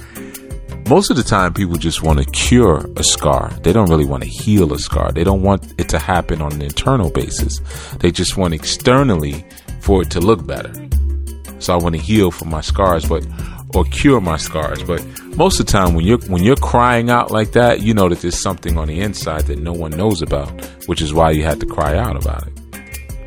most 0.88 1.10
of 1.10 1.18
the 1.18 1.24
time 1.24 1.54
people 1.54 1.78
just 1.78 2.04
want 2.04 2.20
to 2.20 2.26
cure 2.26 2.86
a 2.98 3.04
scar. 3.04 3.50
They 3.64 3.74
don't 3.74 3.90
really 3.90 4.06
want 4.06 4.22
to 4.24 4.30
heal 4.30 4.72
a 4.74 4.78
scar. 4.78 5.12
They 5.12 5.24
don't 5.24 5.42
want 5.42 5.74
it 5.80 5.90
to 5.90 5.98
happen 5.98 6.44
on 6.44 6.54
an 6.54 6.62
internal 6.62 7.10
basis. 7.10 7.60
They 8.00 8.12
just 8.12 8.38
want 8.38 8.54
externally 8.54 9.44
for 9.80 10.04
it 10.04 10.12
to 10.12 10.20
look 10.20 10.46
better. 10.46 10.72
So 11.60 11.74
I 11.74 11.78
want 11.78 11.96
to 11.96 12.02
heal 12.02 12.32
from 12.32 12.50
my 12.50 12.62
scars, 12.62 13.06
but 13.06 13.26
or 13.74 13.84
cure 13.86 14.22
my 14.22 14.38
scars. 14.38 14.84
But 14.84 15.06
most 15.36 15.60
of 15.60 15.66
the 15.66 15.72
time, 15.72 15.94
when 15.94 16.06
you're 16.06 16.20
when 16.28 16.44
you're 16.44 16.56
crying 16.56 17.10
out 17.10 17.32
like 17.32 17.52
that, 17.54 17.82
you 17.82 17.94
know 17.94 18.10
that 18.10 18.22
there's 18.22 18.42
something 18.42 18.78
on 18.78 18.88
the 18.88 19.02
inside 19.02 19.44
that 19.48 19.60
no 19.60 19.74
one 19.74 19.92
knows 19.92 20.22
about, 20.22 20.50
which 20.88 21.02
is 21.02 21.14
why 21.14 21.32
you 21.32 21.44
had 21.44 21.60
to 21.60 21.66
cry 21.66 21.98
out 21.98 22.16
about 22.16 22.48
it, 22.48 22.54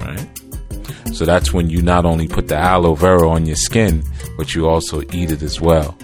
right? 0.00 1.14
So 1.14 1.24
that's 1.24 1.52
when 1.52 1.68
you 1.68 1.82
not 1.82 2.04
only 2.04 2.28
put 2.28 2.48
the 2.48 2.56
aloe 2.56 2.94
vera 2.94 3.28
on 3.28 3.46
your 3.46 3.56
skin, 3.56 4.02
but 4.36 4.54
you 4.54 4.68
also 4.68 5.02
eat 5.12 5.30
it 5.30 5.42
as 5.42 5.60
well 5.60 5.96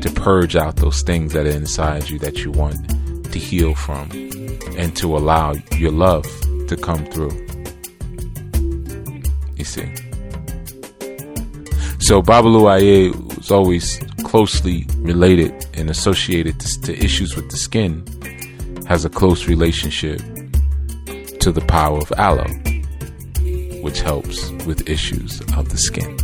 to 0.00 0.10
purge 0.10 0.54
out 0.54 0.76
those 0.76 1.02
things 1.02 1.32
that 1.32 1.46
are 1.46 1.50
inside 1.50 2.08
you 2.10 2.18
that 2.18 2.44
you 2.44 2.50
want 2.50 2.76
to 3.32 3.38
heal 3.38 3.74
from, 3.74 4.10
and 4.76 4.96
to 4.96 5.16
allow 5.16 5.54
your 5.76 5.90
love 5.90 6.24
to 6.68 6.76
come 6.76 7.04
through. 7.06 7.40
You 9.56 9.64
see. 9.64 10.13
So 12.04 12.20
Babalu 12.20 12.68
Aye 12.68 13.16
was 13.38 13.50
always 13.50 13.98
closely 14.24 14.86
related 14.98 15.66
and 15.72 15.88
associated 15.88 16.60
to, 16.60 16.80
to, 16.82 16.92
issues 17.02 17.34
with 17.34 17.50
the 17.50 17.56
skin, 17.56 18.04
has 18.86 19.06
a 19.06 19.08
close 19.08 19.48
relationship 19.48 20.18
to 21.40 21.50
the 21.50 21.64
power 21.66 21.96
of 21.96 22.12
aloe, 22.18 22.52
which 23.80 24.02
helps 24.02 24.50
with 24.66 24.86
issues 24.86 25.40
of 25.56 25.70
the 25.70 25.78
skin. 25.78 26.14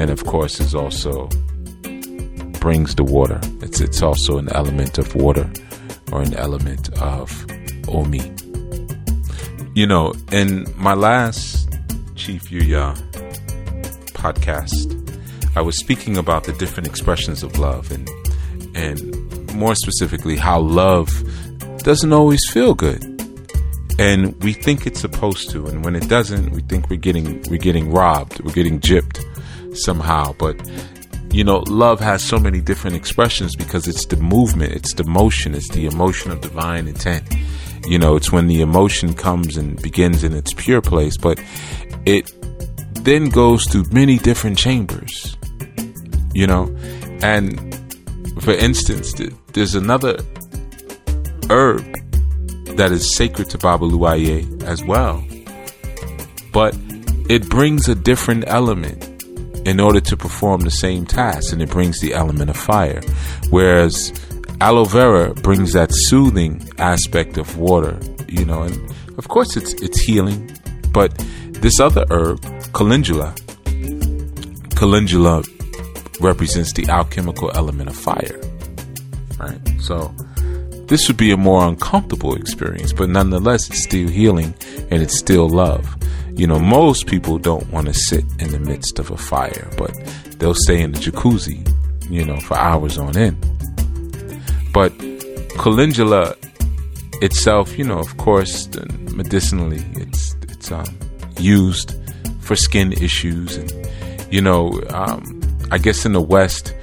And 0.00 0.10
of 0.10 0.26
course, 0.26 0.58
is 0.58 0.74
also 0.74 1.28
brings 2.58 2.96
the 2.96 3.04
water. 3.04 3.38
It's 3.62 3.80
it's 3.80 4.02
also 4.02 4.38
an 4.38 4.48
element 4.48 4.98
of 4.98 5.14
water 5.14 5.48
or 6.10 6.22
an 6.22 6.34
element 6.34 6.92
of 7.00 7.46
omi. 7.86 8.32
You 9.76 9.86
know, 9.86 10.12
in 10.32 10.66
my 10.76 10.94
last 10.94 11.68
Chief 12.16 12.50
Yuya 12.50 13.13
podcast, 14.24 14.88
I 15.54 15.60
was 15.60 15.78
speaking 15.78 16.16
about 16.16 16.44
the 16.44 16.54
different 16.54 16.88
expressions 16.88 17.42
of 17.42 17.58
love 17.58 17.92
and 17.92 18.08
and 18.74 19.54
more 19.54 19.74
specifically 19.74 20.36
how 20.36 20.60
love 20.60 21.10
doesn't 21.82 22.12
always 22.12 22.40
feel 22.50 22.74
good. 22.74 23.02
And 23.98 24.42
we 24.42 24.54
think 24.54 24.86
it's 24.86 25.00
supposed 25.00 25.50
to, 25.50 25.66
and 25.66 25.84
when 25.84 25.94
it 25.94 26.08
doesn't, 26.08 26.50
we 26.52 26.62
think 26.62 26.88
we're 26.88 26.96
getting 27.08 27.42
we're 27.50 27.58
getting 27.58 27.90
robbed, 27.92 28.40
we're 28.40 28.54
getting 28.54 28.80
gypped 28.80 29.18
somehow. 29.76 30.32
But 30.38 30.56
you 31.30 31.44
know, 31.44 31.58
love 31.68 32.00
has 32.00 32.24
so 32.24 32.38
many 32.38 32.62
different 32.62 32.96
expressions 32.96 33.54
because 33.54 33.86
it's 33.86 34.06
the 34.06 34.16
movement, 34.16 34.72
it's 34.72 34.94
the 34.94 35.04
motion, 35.04 35.54
it's 35.54 35.68
the 35.68 35.84
emotion 35.84 36.30
of 36.30 36.40
divine 36.40 36.88
intent. 36.88 37.26
You 37.86 37.98
know, 37.98 38.16
it's 38.16 38.32
when 38.32 38.46
the 38.46 38.62
emotion 38.62 39.12
comes 39.12 39.58
and 39.58 39.80
begins 39.82 40.24
in 40.24 40.32
its 40.32 40.54
pure 40.54 40.80
place, 40.80 41.18
but 41.18 41.38
it 42.06 42.32
then 43.04 43.28
goes 43.28 43.66
through 43.70 43.84
many 43.92 44.18
different 44.18 44.58
chambers, 44.58 45.36
you 46.34 46.46
know. 46.46 46.74
And 47.22 47.74
for 48.40 48.52
instance, 48.52 49.14
there's 49.52 49.74
another 49.74 50.18
herb 51.50 51.84
that 52.76 52.90
is 52.90 53.16
sacred 53.16 53.50
to 53.50 53.58
Baba 53.58 53.84
Luaye 53.84 54.62
as 54.64 54.82
well, 54.84 55.24
but 56.52 56.76
it 57.28 57.48
brings 57.48 57.88
a 57.88 57.94
different 57.94 58.44
element 58.46 59.10
in 59.66 59.80
order 59.80 60.00
to 60.00 60.16
perform 60.16 60.62
the 60.62 60.70
same 60.70 61.06
task, 61.06 61.52
and 61.52 61.62
it 61.62 61.70
brings 61.70 62.00
the 62.00 62.14
element 62.14 62.50
of 62.50 62.56
fire. 62.56 63.00
Whereas 63.50 64.12
aloe 64.60 64.84
vera 64.84 65.34
brings 65.34 65.72
that 65.72 65.90
soothing 65.92 66.68
aspect 66.78 67.38
of 67.38 67.56
water, 67.58 67.98
you 68.28 68.44
know, 68.44 68.62
and 68.62 68.94
of 69.18 69.28
course 69.28 69.56
it's 69.56 69.72
it's 69.74 70.00
healing, 70.00 70.50
but 70.92 71.16
this 71.60 71.80
other 71.80 72.04
herb 72.10 72.44
calendula. 72.74 73.32
Calendula 74.74 75.42
represents 76.20 76.72
the 76.72 76.86
alchemical 76.88 77.50
element 77.54 77.88
of 77.88 77.96
fire. 77.96 78.40
Right? 79.38 79.60
So 79.80 80.12
this 80.88 81.06
would 81.08 81.16
be 81.16 81.30
a 81.30 81.36
more 81.36 81.66
uncomfortable 81.66 82.34
experience, 82.34 82.92
but 82.92 83.08
nonetheless, 83.08 83.70
it's 83.70 83.84
still 83.84 84.08
healing 84.08 84.54
and 84.90 85.02
it's 85.02 85.16
still 85.16 85.48
love. 85.48 85.96
You 86.36 86.48
know, 86.48 86.58
most 86.58 87.06
people 87.06 87.38
don't 87.38 87.70
want 87.70 87.86
to 87.86 87.94
sit 87.94 88.24
in 88.40 88.50
the 88.50 88.58
midst 88.58 88.98
of 88.98 89.10
a 89.10 89.16
fire, 89.16 89.70
but 89.78 89.92
they'll 90.38 90.54
stay 90.54 90.82
in 90.82 90.90
the 90.92 90.98
jacuzzi, 90.98 91.62
you 92.10 92.24
know, 92.24 92.40
for 92.40 92.56
hours 92.56 92.98
on 92.98 93.16
end. 93.16 93.38
But 94.72 94.92
calendula 95.58 96.34
itself, 97.22 97.78
you 97.78 97.84
know, 97.84 98.00
of 98.00 98.16
course, 98.16 98.68
medicinally, 99.12 99.84
it's 99.94 100.34
it's 100.42 100.72
um, 100.72 100.98
used 101.38 101.94
for 102.44 102.56
skin 102.56 102.92
issues, 102.92 103.56
and 103.56 103.72
you 104.30 104.40
know, 104.40 104.82
um, 104.90 105.40
I 105.70 105.78
guess 105.78 106.04
in 106.04 106.12
the 106.12 106.20
West, 106.20 106.74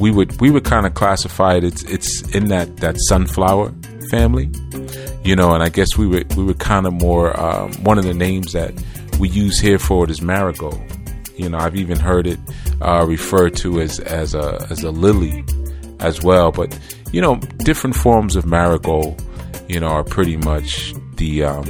we 0.00 0.10
would 0.10 0.40
we 0.40 0.50
would 0.50 0.64
kind 0.64 0.86
of 0.86 0.94
classify 0.94 1.56
it. 1.56 1.64
It's 1.64 1.82
it's 1.84 2.22
in 2.34 2.48
that 2.48 2.78
that 2.78 2.96
sunflower 2.98 3.72
family, 4.10 4.50
you 5.22 5.36
know, 5.36 5.54
and 5.54 5.62
I 5.62 5.68
guess 5.68 5.96
we 5.96 6.06
would 6.06 6.34
we 6.34 6.44
were 6.44 6.54
kind 6.54 6.86
of 6.86 6.92
more 6.92 7.38
um, 7.38 7.72
one 7.84 7.98
of 7.98 8.04
the 8.04 8.14
names 8.14 8.52
that 8.52 8.72
we 9.18 9.28
use 9.28 9.60
here 9.60 9.78
for 9.78 10.04
it 10.04 10.10
is 10.10 10.22
marigold. 10.22 10.80
You 11.36 11.48
know, 11.48 11.58
I've 11.58 11.76
even 11.76 11.98
heard 11.98 12.26
it 12.26 12.38
uh, 12.80 13.04
referred 13.06 13.56
to 13.56 13.80
as 13.80 14.00
as 14.00 14.34
a 14.34 14.66
as 14.70 14.82
a 14.82 14.90
lily 14.90 15.44
as 16.00 16.22
well. 16.22 16.50
But 16.50 16.78
you 17.12 17.20
know, 17.20 17.36
different 17.58 17.96
forms 17.96 18.36
of 18.36 18.46
marigold, 18.46 19.22
you 19.68 19.80
know, 19.80 19.88
are 19.88 20.04
pretty 20.04 20.36
much 20.36 20.94
the 21.16 21.44
um, 21.44 21.66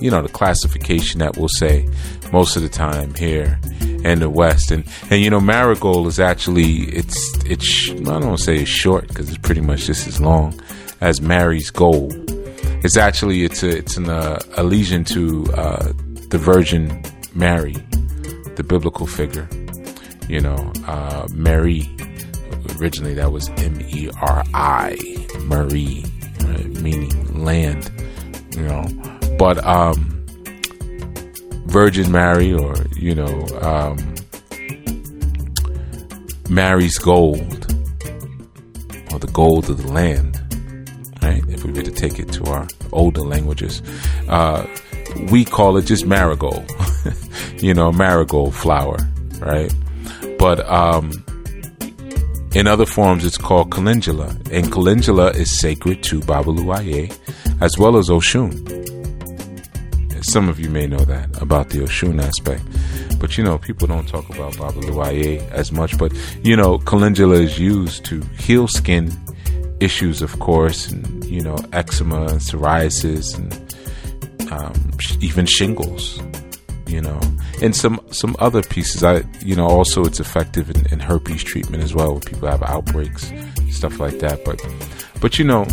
you 0.00 0.10
know 0.10 0.22
the 0.22 0.28
classification 0.28 1.20
that 1.20 1.36
we'll 1.36 1.48
say 1.48 1.88
most 2.34 2.56
of 2.56 2.62
the 2.62 2.68
time 2.68 3.14
here 3.14 3.60
in 4.04 4.18
the 4.18 4.28
west. 4.28 4.72
And 4.72 4.84
and 5.08 5.22
you 5.22 5.30
know, 5.30 5.40
marigold 5.40 6.08
is 6.08 6.18
actually 6.18 6.82
it's 7.00 7.16
it's 7.44 7.90
I 7.90 7.94
don't 7.94 8.26
want 8.26 8.38
to 8.38 8.44
say 8.44 8.56
it's 8.56 8.68
short 8.68 9.06
because 9.06 9.28
it's 9.28 9.38
pretty 9.38 9.60
much 9.60 9.86
just 9.86 10.08
as 10.08 10.20
long 10.20 10.60
as 11.00 11.20
Mary's 11.20 11.70
gold. 11.70 12.12
It's 12.84 12.96
actually 12.96 13.44
it's 13.44 13.62
a 13.62 13.70
it's 13.78 13.96
an 13.96 14.10
uh, 14.10 14.40
allusion 14.56 15.04
to 15.14 15.46
uh, 15.54 15.92
the 16.32 16.38
Virgin 16.38 17.02
Mary, 17.34 17.76
the 18.56 18.64
biblical 18.66 19.06
figure. 19.06 19.48
You 20.28 20.40
know, 20.40 20.72
uh, 20.86 21.28
Mary. 21.32 21.88
Originally, 22.80 23.14
that 23.14 23.30
was 23.30 23.48
M 23.50 23.80
E 23.94 24.10
R 24.20 24.42
I, 24.54 24.96
Marie, 25.42 26.04
right? 26.42 26.66
meaning 26.82 27.44
land. 27.44 27.90
You 28.56 28.62
know, 28.62 28.84
but 29.38 29.64
um, 29.64 30.13
Virgin 31.74 32.12
Mary, 32.12 32.52
or 32.52 32.72
you 32.94 33.16
know, 33.16 33.46
um, 33.60 34.14
Mary's 36.48 36.98
gold, 36.98 37.66
or 39.12 39.18
the 39.18 39.28
gold 39.32 39.68
of 39.68 39.82
the 39.82 39.90
land. 39.90 40.40
Right? 41.20 41.42
If 41.48 41.64
we 41.64 41.72
were 41.72 41.82
to 41.82 41.90
take 41.90 42.20
it 42.20 42.30
to 42.34 42.44
our 42.44 42.68
older 42.92 43.22
languages, 43.22 43.82
uh, 44.28 44.64
we 45.32 45.44
call 45.44 45.76
it 45.76 45.86
just 45.86 46.06
marigold. 46.06 46.70
you 47.56 47.74
know, 47.74 47.90
marigold 47.90 48.54
flower, 48.54 48.98
right? 49.40 49.74
But 50.38 50.60
um, 50.70 51.10
in 52.54 52.68
other 52.68 52.86
forms, 52.86 53.26
it's 53.26 53.36
called 53.36 53.72
calendula, 53.72 54.36
and 54.52 54.70
calendula 54.70 55.30
is 55.30 55.58
sacred 55.58 56.04
to 56.04 56.20
Babaluaye 56.20 57.10
as 57.60 57.76
well 57.76 57.96
as 57.96 58.10
Oshun. 58.10 58.93
Some 60.34 60.48
of 60.48 60.58
you 60.58 60.68
may 60.68 60.88
know 60.88 60.98
that 60.98 61.40
about 61.40 61.70
the 61.70 61.78
Oshun 61.78 62.20
aspect, 62.20 62.64
but 63.20 63.38
you 63.38 63.44
know, 63.44 63.56
people 63.56 63.86
don't 63.86 64.08
talk 64.08 64.28
about 64.30 64.58
Baba 64.58 64.80
Babaluaye 64.80 65.48
as 65.52 65.70
much. 65.70 65.96
But 65.96 66.12
you 66.42 66.56
know, 66.56 66.78
calendula 66.78 67.36
is 67.36 67.56
used 67.56 68.04
to 68.06 68.20
heal 68.36 68.66
skin 68.66 69.12
issues, 69.78 70.22
of 70.22 70.40
course, 70.40 70.90
and 70.90 71.24
you 71.24 71.40
know, 71.40 71.56
eczema 71.72 72.22
and 72.22 72.40
psoriasis 72.40 73.38
and 73.38 74.50
um, 74.50 74.90
even 75.20 75.46
shingles 75.46 76.20
you 76.88 77.00
know, 77.00 77.20
and 77.62 77.74
some 77.76 78.00
some 78.10 78.34
other 78.40 78.62
pieces. 78.62 79.04
I 79.04 79.22
you 79.38 79.54
know 79.54 79.68
also 79.68 80.04
it's 80.04 80.18
effective 80.18 80.68
in, 80.68 80.84
in 80.92 80.98
herpes 80.98 81.44
treatment 81.44 81.84
as 81.84 81.94
well 81.94 82.14
when 82.14 82.22
people 82.22 82.48
have 82.48 82.64
outbreaks, 82.64 83.32
stuff 83.70 84.00
like 84.00 84.18
that. 84.18 84.44
But 84.44 84.60
but 85.20 85.38
you 85.38 85.44
know, 85.44 85.64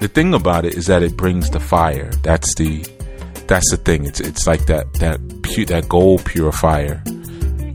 the 0.00 0.08
thing 0.08 0.34
about 0.34 0.66
it 0.66 0.74
is 0.74 0.84
that 0.88 1.02
it 1.02 1.16
brings 1.16 1.48
the 1.48 1.60
fire. 1.60 2.10
That's 2.22 2.54
the 2.56 2.84
that's 3.48 3.70
the 3.70 3.76
thing. 3.76 4.04
It's 4.06 4.20
it's 4.20 4.46
like 4.46 4.66
that 4.66 4.92
that 4.94 5.20
pu- 5.42 5.66
that 5.66 5.88
gold 5.88 6.24
purifier, 6.24 7.02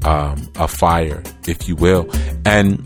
um, 0.03 0.47
a 0.55 0.67
fire, 0.67 1.21
if 1.47 1.67
you 1.67 1.75
will, 1.75 2.09
and 2.45 2.77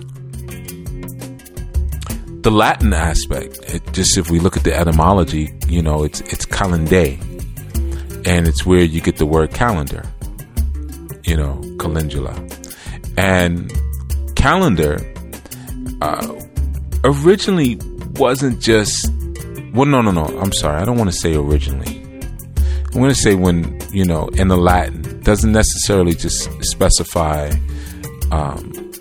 the 2.44 2.52
Latin 2.52 2.94
aspect. 2.94 3.60
It, 3.68 3.94
just 3.94 4.18
if 4.18 4.30
we 4.30 4.40
look 4.40 4.58
at 4.58 4.64
the 4.64 4.76
etymology, 4.76 5.54
you 5.68 5.82
know, 5.82 6.04
it's 6.04 6.22
it's 6.22 6.46
calende 6.46 7.20
and 8.26 8.48
it's 8.48 8.66
where 8.66 8.84
you 8.84 9.02
get 9.02 9.18
the 9.18 9.26
word 9.26 9.52
calendar, 9.54 10.04
you 11.24 11.36
know, 11.36 11.60
calendula. 11.78 12.34
And 13.18 13.72
calendar 14.36 14.98
uh, 16.02 16.34
originally 17.04 17.80
wasn't 18.16 18.60
just, 18.60 19.12
well, 19.74 19.86
no, 19.86 20.02
no, 20.02 20.12
no, 20.12 20.26
I'm 20.40 20.54
sorry, 20.54 20.82
I 20.82 20.86
don't 20.86 20.98
want 20.98 21.12
to 21.12 21.18
say 21.18 21.36
originally. 21.36 21.93
I'm 22.94 23.00
going 23.00 23.10
to 23.10 23.16
say 23.16 23.34
when, 23.34 23.80
you 23.92 24.06
know, 24.06 24.28
in 24.28 24.50
the 24.50 24.58
Latin, 24.58 25.20
doesn't 25.22 25.52
necessarily 25.52 26.14
just 26.14 26.48
specify 26.62 27.52
um, 28.32 28.92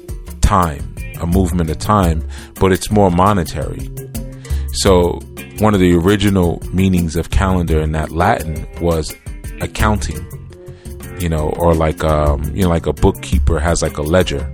time, 0.41 0.95
a 1.21 1.27
movement 1.27 1.69
of 1.69 1.79
time, 1.79 2.27
but 2.59 2.73
it's 2.73 2.91
more 2.91 3.11
monetary. 3.11 3.91
So 4.73 5.21
one 5.59 5.75
of 5.75 5.81
the 5.81 5.93
original 5.95 6.63
meanings 6.73 7.17
of 7.17 7.29
calendar 7.29 7.83
in 7.83 7.93
that 7.93 8.11
Latin 8.11 8.67
was 8.81 9.15
accounting, 9.61 10.27
you 11.21 11.29
know, 11.29 11.51
or 11.59 11.75
like 11.75 12.03
um, 12.03 12.45
you 12.57 12.63
know, 12.63 12.71
like 12.71 12.87
a 12.87 12.95
bookkeeper 12.95 13.61
has 13.61 13.83
like 13.83 13.99
a 13.99 14.03
ledger. 14.03 14.51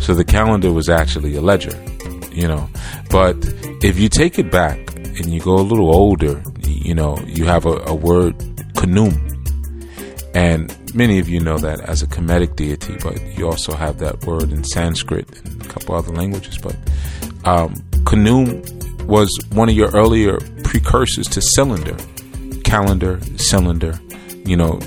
So 0.00 0.14
the 0.14 0.24
calendar 0.24 0.70
was 0.70 0.90
actually 0.90 1.34
a 1.34 1.40
ledger, 1.40 1.82
you 2.30 2.46
know. 2.46 2.68
But 3.10 3.36
if 3.82 3.98
you 3.98 4.10
take 4.10 4.38
it 4.38 4.50
back 4.50 4.94
and 4.96 5.32
you 5.32 5.40
go 5.40 5.54
a 5.54 5.64
little 5.64 5.94
older, 5.94 6.42
you 6.66 6.94
know, 6.94 7.16
you 7.26 7.46
have 7.46 7.64
a, 7.64 7.82
a 7.86 7.94
word 7.94 8.36
Khnum. 8.76 9.32
And 10.34 10.94
many 10.94 11.18
of 11.18 11.28
you 11.28 11.40
know 11.40 11.58
that 11.58 11.80
as 11.80 12.02
a 12.02 12.06
Kemetic 12.06 12.56
deity, 12.56 12.96
but 13.02 13.20
you 13.36 13.48
also 13.48 13.74
have 13.74 13.98
that 13.98 14.24
word 14.24 14.52
in 14.52 14.64
Sanskrit 14.64 15.26
and 15.44 15.64
a 15.64 15.68
couple 15.68 15.94
other 15.94 16.12
languages. 16.12 16.58
But 16.58 16.76
um, 17.44 17.74
was 19.06 19.30
one 19.52 19.68
of 19.68 19.74
your 19.74 19.90
earlier 19.90 20.38
precursors 20.64 21.28
to 21.28 21.40
cylinder, 21.40 21.96
calendar, 22.64 23.20
cylinder, 23.36 23.98
you 24.44 24.56
know, 24.56 24.80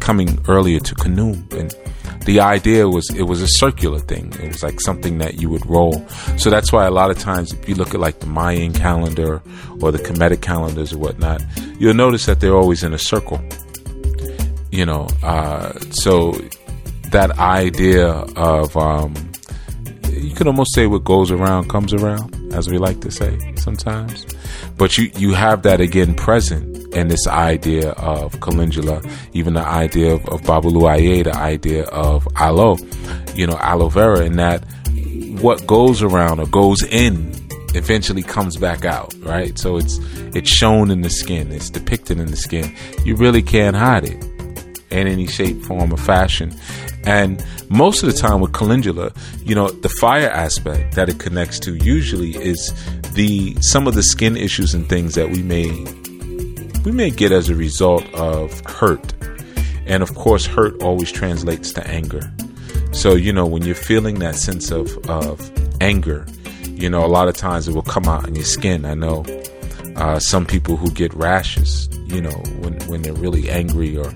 coming 0.00 0.38
earlier 0.48 0.80
to 0.80 0.94
Khnum. 0.94 1.52
And 1.54 1.74
the 2.24 2.40
idea 2.40 2.88
was 2.88 3.08
it 3.14 3.24
was 3.24 3.42
a 3.42 3.48
circular 3.48 3.98
thing. 3.98 4.32
It 4.42 4.48
was 4.48 4.62
like 4.62 4.80
something 4.80 5.18
that 5.18 5.40
you 5.40 5.48
would 5.50 5.64
roll. 5.66 6.06
So 6.38 6.50
that's 6.50 6.72
why 6.72 6.86
a 6.86 6.90
lot 6.90 7.10
of 7.10 7.18
times, 7.18 7.52
if 7.52 7.68
you 7.68 7.74
look 7.74 7.94
at 7.94 8.00
like 8.00 8.20
the 8.20 8.26
Mayan 8.26 8.72
calendar 8.72 9.42
or 9.80 9.92
the 9.92 9.98
Kemetic 9.98 10.40
calendars 10.40 10.92
or 10.92 10.98
whatnot, 10.98 11.42
you'll 11.78 11.94
notice 11.94 12.26
that 12.26 12.40
they're 12.40 12.56
always 12.56 12.82
in 12.82 12.94
a 12.94 12.98
circle. 12.98 13.40
You 14.70 14.86
know, 14.86 15.06
uh, 15.22 15.72
so 15.90 16.32
that 17.10 17.38
idea 17.38 18.08
of 18.08 18.76
um, 18.76 19.14
you 20.10 20.34
could 20.34 20.46
almost 20.46 20.74
say 20.74 20.86
what 20.86 21.04
goes 21.04 21.30
around 21.30 21.68
comes 21.68 21.92
around, 21.92 22.52
as 22.52 22.68
we 22.68 22.78
like 22.78 23.00
to 23.00 23.10
say 23.10 23.38
sometimes. 23.56 24.26
But 24.76 24.98
you 24.98 25.10
you 25.16 25.34
have 25.34 25.62
that 25.62 25.80
again 25.80 26.14
present 26.14 26.74
in 26.94 27.08
this 27.08 27.26
idea 27.26 27.90
of 27.92 28.40
calendula, 28.40 29.02
even 29.32 29.54
the 29.54 29.66
idea 29.66 30.14
of, 30.14 30.26
of 30.26 30.42
Babalu 30.42 31.24
the 31.24 31.34
idea 31.34 31.84
of 31.84 32.26
aloe, 32.36 32.76
you 33.34 33.46
know, 33.46 33.56
aloe 33.58 33.88
vera, 33.88 34.20
and 34.20 34.38
that 34.38 34.64
what 35.40 35.66
goes 35.66 36.02
around 36.02 36.40
or 36.40 36.46
goes 36.46 36.82
in 36.84 37.32
eventually 37.74 38.22
comes 38.22 38.56
back 38.56 38.84
out, 38.84 39.14
right? 39.20 39.58
So 39.58 39.76
it's 39.76 39.98
it's 40.34 40.50
shown 40.50 40.90
in 40.90 41.02
the 41.02 41.10
skin, 41.10 41.52
it's 41.52 41.70
depicted 41.70 42.18
in 42.18 42.26
the 42.26 42.36
skin. 42.36 42.74
You 43.04 43.16
really 43.16 43.42
can't 43.42 43.76
hide 43.76 44.04
it 44.04 44.22
in 44.90 45.08
any 45.08 45.26
shape, 45.26 45.60
form, 45.62 45.92
or 45.92 45.96
fashion. 45.96 46.54
And 47.04 47.44
most 47.68 48.02
of 48.02 48.10
the 48.12 48.18
time 48.18 48.40
with 48.40 48.52
calendula, 48.52 49.12
you 49.40 49.54
know, 49.54 49.68
the 49.68 49.88
fire 49.88 50.30
aspect 50.30 50.94
that 50.94 51.08
it 51.08 51.18
connects 51.18 51.58
to 51.60 51.74
usually 51.74 52.34
is 52.36 52.72
the 53.14 53.56
some 53.60 53.86
of 53.86 53.94
the 53.94 54.02
skin 54.02 54.36
issues 54.36 54.74
and 54.74 54.88
things 54.88 55.14
that 55.14 55.30
we 55.30 55.42
may 55.42 55.70
we 56.84 56.92
may 56.92 57.10
get 57.10 57.32
as 57.32 57.48
a 57.48 57.54
result 57.54 58.04
of 58.14 58.60
hurt. 58.66 59.14
And 59.86 60.02
of 60.02 60.14
course, 60.14 60.46
hurt 60.46 60.82
always 60.82 61.10
translates 61.10 61.72
to 61.74 61.86
anger. 61.86 62.32
So, 62.92 63.14
you 63.14 63.32
know, 63.32 63.46
when 63.46 63.64
you're 63.64 63.74
feeling 63.74 64.18
that 64.20 64.36
sense 64.36 64.70
of, 64.70 64.96
of 65.10 65.50
anger, 65.80 66.26
you 66.62 66.88
know, 66.88 67.04
a 67.04 67.08
lot 67.08 67.28
of 67.28 67.36
times 67.36 67.68
it 67.68 67.74
will 67.74 67.82
come 67.82 68.04
out 68.04 68.26
in 68.26 68.34
your 68.34 68.44
skin. 68.44 68.84
I 68.84 68.94
know 68.94 69.24
uh, 69.96 70.18
some 70.18 70.46
people 70.46 70.76
who 70.76 70.90
get 70.90 71.12
rashes, 71.14 71.88
you 72.06 72.20
know, 72.20 72.36
when, 72.60 72.74
when 72.86 73.02
they're 73.02 73.14
really 73.14 73.50
angry 73.50 73.96
or 73.96 74.12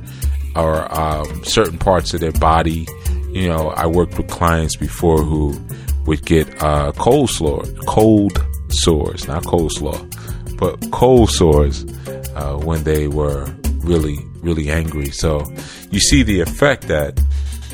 or 0.56 0.92
um, 0.92 1.44
certain 1.44 1.78
parts 1.78 2.14
of 2.14 2.20
their 2.20 2.32
body. 2.32 2.87
You 3.30 3.48
know, 3.48 3.68
I 3.70 3.87
worked 3.87 4.16
with 4.16 4.28
clients 4.28 4.74
before 4.76 5.22
who 5.22 5.61
would 6.06 6.24
get 6.24 6.62
uh, 6.62 6.92
cold 6.92 7.30
sore, 7.30 7.64
cold 7.87 8.44
sores, 8.72 9.26
not 9.28 9.44
coleslaw, 9.44 9.98
but 10.59 10.90
cold 10.90 11.31
sores 11.31 11.85
uh, 12.35 12.57
when 12.59 12.85
they 12.85 13.09
were 13.09 13.46
really, 13.81 14.18
really 14.40 14.70
angry. 14.70 15.11
So 15.11 15.44
you 15.90 16.00
see 16.00 16.22
the 16.22 16.40
effect 16.40 16.88
that 16.88 17.20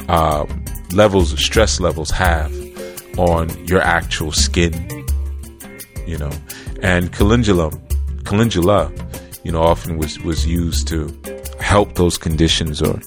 uh, 0.08 0.46
levels 0.92 1.38
stress 1.42 1.80
levels 1.80 2.10
have 2.10 2.52
on 3.18 3.48
your 3.66 3.80
actual 3.80 4.32
skin. 4.32 4.72
You 6.06 6.18
know, 6.18 6.32
and 6.82 7.12
calendula, 7.12 7.70
calendula, 8.24 8.92
you 9.42 9.52
know, 9.52 9.62
often 9.62 9.96
was 9.96 10.18
was 10.20 10.46
used 10.46 10.86
to 10.88 11.08
help 11.60 11.94
those 11.94 12.18
conditions 12.18 12.82
or 12.82 13.00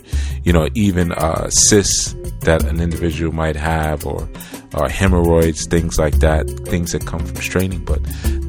you 0.43 0.51
know 0.51 0.67
even 0.73 1.11
uh, 1.11 1.47
cysts 1.49 2.15
that 2.41 2.63
an 2.63 2.81
individual 2.81 3.31
might 3.31 3.55
have 3.55 4.05
or 4.05 4.27
or 4.77 4.89
hemorrhoids 4.89 5.65
things 5.65 5.97
like 5.97 6.15
that 6.19 6.47
things 6.65 6.91
that 6.91 7.05
come 7.05 7.25
from 7.25 7.35
straining 7.37 7.83
but 7.83 7.99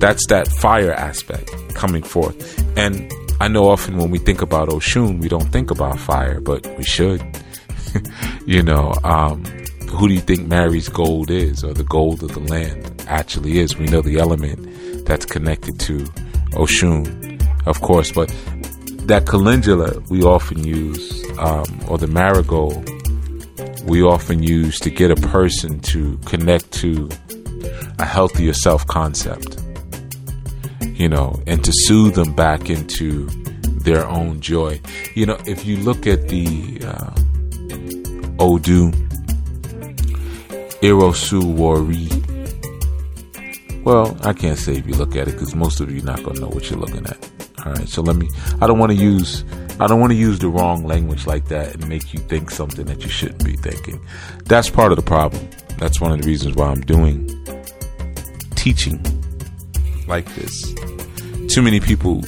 that's 0.00 0.26
that 0.28 0.48
fire 0.48 0.92
aspect 0.92 1.50
coming 1.74 2.02
forth. 2.02 2.36
And 2.76 3.12
I 3.40 3.48
know 3.48 3.68
often 3.68 3.96
when 3.98 4.10
we 4.10 4.18
think 4.18 4.42
about 4.42 4.68
Oshun 4.68 5.20
we 5.20 5.28
don't 5.28 5.50
think 5.52 5.70
about 5.70 5.98
fire 5.98 6.40
but 6.40 6.66
we 6.76 6.84
should. 6.84 7.22
You 8.46 8.62
know 8.62 8.94
um, 9.04 9.44
who 9.90 10.08
do 10.08 10.14
you 10.14 10.20
think 10.20 10.48
Mary's 10.48 10.88
gold 10.88 11.30
is 11.30 11.62
or 11.62 11.74
the 11.74 11.84
gold 11.84 12.22
of 12.22 12.32
the 12.32 12.40
land 12.40 13.04
actually 13.06 13.58
is? 13.58 13.76
We 13.76 13.86
know 13.86 14.00
the 14.00 14.18
element 14.18 15.04
that's 15.04 15.26
connected 15.26 15.78
to 15.80 15.98
Oshun 16.52 17.06
of 17.66 17.82
course 17.82 18.10
but 18.10 18.32
that 19.08 19.26
calendula 19.26 20.00
we 20.10 20.22
often 20.22 20.62
use, 20.64 21.24
um, 21.38 21.80
or 21.88 21.96
the 21.96 22.06
marigold, 22.06 22.86
we 23.88 24.02
often 24.02 24.42
use 24.42 24.78
to 24.80 24.90
get 24.90 25.10
a 25.10 25.16
person 25.28 25.80
to 25.80 26.18
connect 26.26 26.70
to 26.72 27.08
a 27.98 28.04
healthier 28.04 28.52
self 28.52 28.86
concept, 28.86 29.60
you 30.82 31.08
know, 31.08 31.42
and 31.46 31.64
to 31.64 31.72
soothe 31.72 32.14
them 32.14 32.34
back 32.34 32.68
into 32.68 33.26
their 33.80 34.06
own 34.06 34.40
joy. 34.40 34.78
You 35.14 35.26
know, 35.26 35.38
if 35.46 35.64
you 35.64 35.78
look 35.78 36.06
at 36.06 36.28
the 36.28 36.80
uh, 36.84 37.12
Odu 38.38 38.92
Irosu 40.82 41.42
Wari, 41.56 42.08
well, 43.84 44.18
I 44.22 44.34
can't 44.34 44.58
say 44.58 44.76
if 44.76 44.86
you 44.86 44.94
look 44.94 45.16
at 45.16 45.28
it 45.28 45.32
because 45.32 45.54
most 45.54 45.80
of 45.80 45.90
you 45.90 46.02
not 46.02 46.22
gonna 46.22 46.40
know 46.40 46.48
what 46.48 46.68
you're 46.68 46.78
looking 46.78 47.06
at. 47.06 47.30
All 47.64 47.72
right, 47.72 47.88
so 47.88 48.02
let 48.02 48.16
me. 48.16 48.28
I 48.60 48.66
don't 48.66 48.78
want 48.78 48.92
to 48.92 48.98
use. 48.98 49.44
I 49.80 49.86
don't 49.86 50.00
want 50.00 50.12
to 50.12 50.18
use 50.18 50.40
the 50.40 50.48
wrong 50.48 50.84
language 50.84 51.26
like 51.26 51.46
that 51.46 51.74
and 51.74 51.88
make 51.88 52.12
you 52.12 52.18
think 52.20 52.50
something 52.50 52.84
that 52.86 53.02
you 53.02 53.08
shouldn't 53.08 53.44
be 53.44 53.56
thinking. 53.56 54.00
That's 54.44 54.68
part 54.68 54.90
of 54.90 54.96
the 54.96 55.04
problem. 55.04 55.48
That's 55.78 56.00
one 56.00 56.10
of 56.10 56.20
the 56.20 56.26
reasons 56.26 56.56
why 56.56 56.66
I'm 56.66 56.80
doing 56.80 57.28
teaching 58.56 59.00
like 60.08 60.26
this. 60.34 60.74
Too 61.48 61.62
many 61.62 61.78
people 61.78 62.22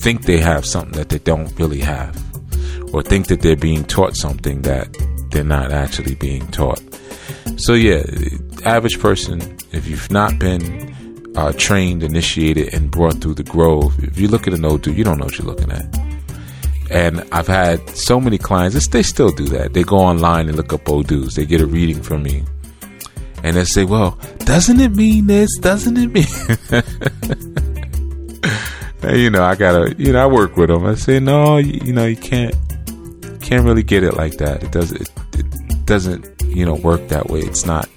think 0.00 0.22
they 0.22 0.38
have 0.38 0.66
something 0.66 0.92
that 0.98 1.10
they 1.10 1.18
don't 1.18 1.56
really 1.58 1.78
have, 1.78 2.16
or 2.92 3.02
think 3.02 3.28
that 3.28 3.42
they're 3.42 3.54
being 3.54 3.84
taught 3.84 4.16
something 4.16 4.62
that 4.62 4.88
they're 5.30 5.44
not 5.44 5.70
actually 5.70 6.16
being 6.16 6.46
taught. 6.48 6.82
So, 7.56 7.74
yeah, 7.74 8.02
average 8.64 8.98
person, 8.98 9.40
if 9.70 9.86
you've 9.86 10.10
not 10.10 10.38
been 10.38 11.32
uh, 11.36 11.52
trained, 11.56 12.02
initiated, 12.02 12.74
and 12.74 12.90
brought 12.90 13.20
through 13.20 13.34
the 13.34 13.44
grove, 13.44 14.02
if 14.02 14.18
you 14.18 14.26
look 14.26 14.48
at 14.48 14.54
an 14.54 14.64
Odu, 14.64 14.92
you 14.92 15.04
don't 15.04 15.18
know 15.18 15.26
what 15.26 15.38
you're 15.38 15.46
looking 15.46 15.70
at. 15.70 16.09
And 16.90 17.24
I've 17.30 17.46
had 17.46 17.88
so 17.90 18.20
many 18.20 18.36
clients, 18.36 18.88
they 18.88 19.02
still 19.02 19.30
do 19.30 19.46
that. 19.46 19.74
They 19.74 19.84
go 19.84 19.96
online 19.96 20.48
and 20.48 20.56
look 20.56 20.72
up 20.72 20.88
Odus. 20.88 21.34
They 21.34 21.46
get 21.46 21.60
a 21.60 21.66
reading 21.66 22.02
from 22.02 22.24
me. 22.24 22.44
And 23.42 23.56
they 23.56 23.64
say, 23.64 23.84
well, 23.84 24.18
doesn't 24.40 24.80
it 24.80 24.94
mean 24.94 25.26
this? 25.26 25.56
Doesn't 25.58 25.96
it 25.96 26.08
mean? 26.08 26.26
you 29.16 29.30
know, 29.30 29.42
I 29.42 29.54
gotta, 29.54 29.94
you 29.96 30.12
know, 30.12 30.22
I 30.22 30.26
work 30.26 30.56
with 30.56 30.68
them. 30.68 30.84
I 30.84 30.94
say, 30.94 31.20
no, 31.20 31.56
you, 31.58 31.80
you 31.84 31.92
know, 31.92 32.04
you 32.04 32.16
can't, 32.16 32.54
can't 33.40 33.64
really 33.64 33.82
get 33.82 34.02
it 34.02 34.14
like 34.14 34.34
that. 34.38 34.62
It 34.62 34.72
doesn't, 34.72 35.00
it, 35.00 35.10
it 35.34 35.86
doesn't, 35.86 36.42
you 36.44 36.66
know, 36.66 36.74
work 36.74 37.08
that 37.08 37.30
way. 37.30 37.40
It's 37.40 37.64
not, 37.64 37.88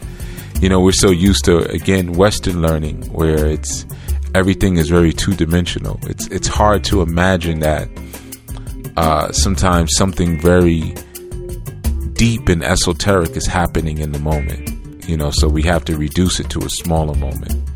you 0.61 0.69
know, 0.69 0.79
we're 0.79 0.93
so 0.93 1.09
used 1.09 1.45
to, 1.45 1.67
again, 1.71 2.13
Western 2.13 2.61
learning 2.61 3.11
where 3.11 3.47
it's, 3.47 3.85
everything 4.33 4.77
is 4.77 4.89
very 4.89 5.11
two 5.11 5.33
dimensional. 5.33 5.99
It's, 6.03 6.27
it's 6.27 6.47
hard 6.47 6.83
to 6.85 7.01
imagine 7.01 7.59
that, 7.59 7.89
uh, 8.97 9.31
sometimes 9.31 9.95
something 9.95 10.39
very 10.39 10.93
deep 12.13 12.47
and 12.47 12.63
esoteric 12.63 13.35
is 13.35 13.47
happening 13.47 13.97
in 13.97 14.11
the 14.11 14.19
moment. 14.19 14.69
You 15.07 15.17
know, 15.17 15.31
so 15.31 15.49
we 15.49 15.63
have 15.63 15.83
to 15.85 15.97
reduce 15.97 16.39
it 16.39 16.49
to 16.51 16.59
a 16.59 16.69
smaller 16.69 17.15
moment. 17.15 17.69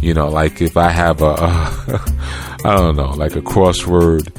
You 0.00 0.14
know, 0.14 0.28
like 0.28 0.62
if 0.62 0.76
I 0.76 0.90
have 0.90 1.22
a, 1.22 1.24
a 1.26 2.60
I 2.64 2.76
don't 2.76 2.96
know, 2.96 3.10
like 3.10 3.34
a 3.34 3.40
crossword 3.40 4.32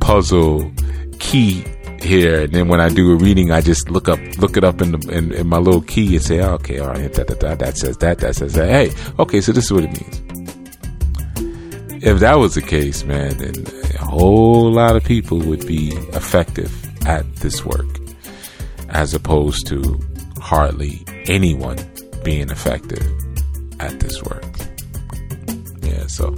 puzzle 0.00 0.70
key 1.18 1.64
here, 2.02 2.42
and 2.42 2.52
then 2.52 2.68
when 2.68 2.80
I 2.80 2.90
do 2.90 3.12
a 3.12 3.16
reading, 3.16 3.50
I 3.50 3.62
just 3.62 3.90
look 3.90 4.08
up, 4.08 4.18
look 4.38 4.56
it 4.58 4.64
up 4.64 4.82
in 4.82 4.92
the 4.92 5.08
in, 5.08 5.32
in 5.32 5.46
my 5.46 5.58
little 5.58 5.80
key 5.80 6.16
and 6.16 6.24
say, 6.24 6.40
oh, 6.40 6.54
okay, 6.54 6.78
all 6.78 6.88
right, 6.88 7.12
that, 7.14 7.28
that, 7.28 7.40
that, 7.40 7.58
that 7.60 7.78
says 7.78 7.96
that, 7.98 8.18
that 8.18 8.34
says 8.36 8.52
that. 8.52 8.68
Hey, 8.68 8.92
okay, 9.18 9.40
so 9.40 9.52
this 9.52 9.64
is 9.64 9.72
what 9.72 9.84
it 9.84 9.92
means. 9.92 10.22
If 12.04 12.20
that 12.20 12.34
was 12.34 12.54
the 12.54 12.62
case, 12.62 13.04
man, 13.04 13.38
then 13.38 13.64
a 13.96 14.04
whole 14.04 14.70
lot 14.70 14.96
of 14.96 15.04
people 15.04 15.38
would 15.38 15.66
be 15.66 15.88
effective 16.12 16.72
at 17.06 17.24
this 17.36 17.64
work, 17.64 17.86
as 18.90 19.14
opposed 19.14 19.66
to 19.68 20.00
hardly 20.40 21.02
anyone 21.26 21.78
being 22.24 22.50
effective 22.50 23.06
at 23.80 23.98
this 24.00 24.22
work. 24.22 24.44
Yeah, 25.82 26.06
so 26.06 26.34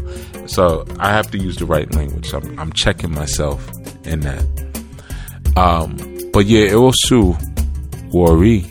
so 0.47 0.87
I 0.99 1.11
have 1.11 1.31
to 1.33 1.39
use 1.39 1.57
the 1.57 1.67
right 1.67 1.93
language. 1.95 2.33
I'm, 2.33 2.59
I'm 2.59 2.73
checking 2.73 3.13
myself 3.13 3.69
in 4.05 4.21
that. 4.21 4.45
Um, 5.57 5.97
but 6.33 6.47
yeah, 6.47 6.69
Irosu 6.69 7.37
Ori. 8.15 8.65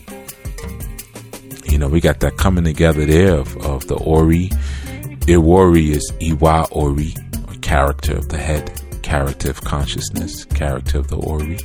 You 1.66 1.78
know, 1.78 1.90
we 1.90 2.00
got 2.00 2.22
that 2.22 2.38
coming 2.38 2.64
together 2.64 3.06
there 3.06 3.36
of, 3.36 3.58
of 3.58 3.88
the 3.88 3.96
Ori. 3.96 4.50
Iwori 5.28 5.90
is 5.90 6.12
Iwa 6.22 6.68
Ori, 6.72 7.14
or 7.14 7.27
character 7.68 8.16
of 8.16 8.30
the 8.30 8.38
head, 8.38 8.72
character 9.04 9.50
of 9.50 9.62
consciousness, 9.62 10.46
character 10.46 11.00
of 11.00 11.10
the 11.10 11.18
Ori. 11.18 11.60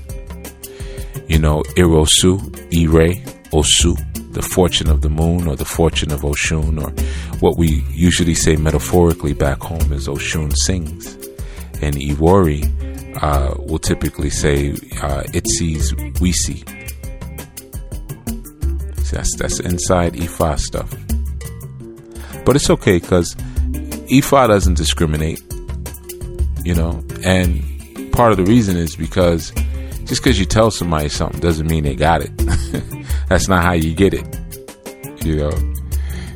You 1.28 1.38
know, 1.38 1.62
Irosu, 1.76 2.40
Ire, 2.74 3.14
Osu, 3.52 3.94
the 4.32 4.42
fortune 4.42 4.90
of 4.90 5.02
the 5.02 5.08
moon 5.08 5.46
or 5.46 5.54
the 5.54 5.64
fortune 5.64 6.10
of 6.10 6.22
Oshun, 6.22 6.82
or 6.82 6.90
what 7.38 7.56
we 7.56 7.84
usually 7.92 8.34
say 8.34 8.56
metaphorically 8.56 9.32
back 9.32 9.60
home 9.60 9.92
is 9.92 10.08
Oshun 10.08 10.52
sings. 10.56 11.14
And 11.80 11.94
Iwori 11.94 13.22
uh, 13.22 13.54
will 13.62 13.78
typically 13.78 14.30
say, 14.30 14.72
uh, 15.02 15.22
it 15.32 15.46
sees, 15.46 15.94
we 16.20 16.32
see. 16.32 16.64
See, 19.04 19.16
that's, 19.16 19.36
that's 19.36 19.60
inside 19.60 20.14
Ifa 20.14 20.58
stuff. 20.58 20.90
But 22.44 22.56
it's 22.56 22.70
okay 22.70 22.98
because 22.98 23.36
Ifa 24.10 24.48
doesn't 24.48 24.74
discriminate, 24.74 25.40
you 26.64 26.74
know, 26.74 27.04
and 27.24 28.12
part 28.12 28.32
of 28.32 28.38
the 28.38 28.44
reason 28.44 28.76
is 28.76 28.96
because 28.96 29.52
just 30.04 30.22
because 30.22 30.38
you 30.38 30.44
tell 30.44 30.70
somebody 30.70 31.08
something 31.08 31.40
doesn't 31.40 31.66
mean 31.66 31.84
they 31.84 31.94
got 31.94 32.22
it. 32.22 32.30
That's 33.28 33.48
not 33.48 33.62
how 33.62 33.72
you 33.72 33.94
get 33.94 34.14
it. 34.14 34.26
You 35.24 35.36
know, 35.36 35.72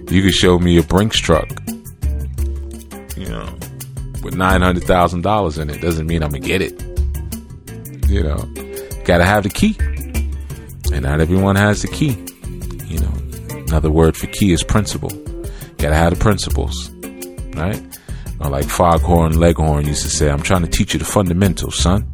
you 0.08 0.22
could 0.22 0.34
show 0.34 0.58
me 0.58 0.78
a 0.78 0.82
Brinks 0.82 1.18
truck, 1.18 1.48
you 3.16 3.28
know, 3.28 3.58
with 4.22 4.34
nine 4.34 4.62
hundred 4.62 4.84
thousand 4.84 5.22
dollars 5.22 5.58
in 5.58 5.68
it. 5.70 5.80
Doesn't 5.80 6.06
mean 6.06 6.22
I'm 6.22 6.30
gonna 6.30 6.40
get 6.40 6.62
it. 6.62 6.80
You 8.08 8.22
know, 8.22 8.36
gotta 9.04 9.24
have 9.24 9.42
the 9.42 9.50
key, 9.52 9.76
and 10.92 11.02
not 11.02 11.20
everyone 11.20 11.56
has 11.56 11.82
the 11.82 11.88
key. 11.88 12.16
You 12.86 13.00
know, 13.00 13.64
another 13.66 13.90
word 13.90 14.16
for 14.16 14.28
key 14.28 14.52
is 14.52 14.62
principle. 14.62 15.10
Gotta 15.78 15.96
have 15.96 16.16
the 16.16 16.20
principles, 16.20 16.90
right? 17.56 17.82
Or 18.40 18.50
like 18.50 18.66
Foghorn 18.66 19.38
Leghorn 19.38 19.86
used 19.86 20.02
to 20.02 20.10
say, 20.10 20.30
"I'm 20.30 20.42
trying 20.42 20.62
to 20.62 20.68
teach 20.68 20.92
you 20.92 20.98
the 20.98 21.04
fundamentals, 21.06 21.76
son." 21.76 22.10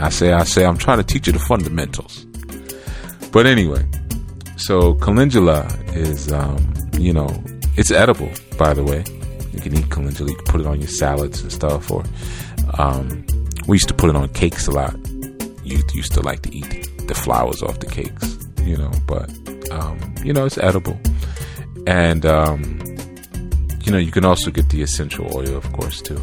I 0.00 0.10
say, 0.10 0.32
I 0.32 0.44
say, 0.44 0.64
I'm 0.64 0.76
trying 0.76 0.98
to 0.98 1.04
teach 1.04 1.26
you 1.26 1.32
the 1.32 1.40
fundamentals. 1.40 2.24
But 3.32 3.46
anyway, 3.46 3.84
so 4.56 4.94
calendula 4.94 5.66
is, 5.88 6.32
um, 6.32 6.72
you 6.98 7.12
know, 7.12 7.28
it's 7.76 7.90
edible, 7.90 8.30
by 8.56 8.74
the 8.74 8.84
way. 8.84 9.04
You 9.52 9.60
can 9.60 9.76
eat 9.76 9.90
calendula. 9.90 10.30
You 10.30 10.36
can 10.36 10.44
put 10.44 10.60
it 10.60 10.66
on 10.68 10.80
your 10.80 10.88
salads 10.88 11.42
and 11.42 11.52
stuff. 11.52 11.90
Or 11.90 12.04
um, 12.78 13.26
we 13.66 13.74
used 13.74 13.88
to 13.88 13.94
put 13.94 14.08
it 14.08 14.14
on 14.14 14.28
cakes 14.30 14.68
a 14.68 14.70
lot. 14.70 14.96
Youth 15.64 15.94
used 15.94 16.12
to 16.12 16.20
like 16.20 16.42
to 16.42 16.54
eat 16.54 16.88
the 17.08 17.14
flowers 17.14 17.62
off 17.62 17.80
the 17.80 17.86
cakes, 17.86 18.38
you 18.62 18.76
know. 18.76 18.92
But 19.06 19.30
um, 19.72 20.14
you 20.24 20.32
know, 20.32 20.46
it's 20.46 20.58
edible, 20.58 20.98
and 21.86 22.24
um, 22.24 22.80
you 23.88 23.92
know, 23.92 23.98
you 23.98 24.12
can 24.12 24.26
also 24.26 24.50
get 24.50 24.68
the 24.68 24.82
essential 24.82 25.34
oil, 25.34 25.56
of 25.56 25.72
course, 25.72 26.02
too. 26.02 26.20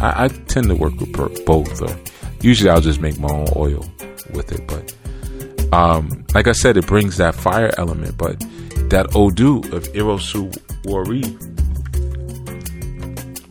I, 0.00 0.24
I 0.24 0.28
tend 0.28 0.68
to 0.68 0.74
work 0.74 0.98
with 0.98 1.12
both. 1.44 1.82
Or 1.82 1.94
usually, 2.40 2.70
I'll 2.70 2.80
just 2.80 3.02
make 3.02 3.18
my 3.18 3.28
own 3.28 3.48
oil 3.54 3.84
with 4.32 4.50
it, 4.50 4.66
but 4.66 5.74
um, 5.74 6.24
like 6.34 6.46
I 6.48 6.52
said, 6.52 6.78
it 6.78 6.86
brings 6.86 7.18
that 7.18 7.34
fire 7.34 7.70
element, 7.76 8.16
but 8.16 8.40
that 8.88 9.14
Odu 9.14 9.58
of 9.76 9.84
Irosu 9.92 10.56
Wari, 10.86 11.20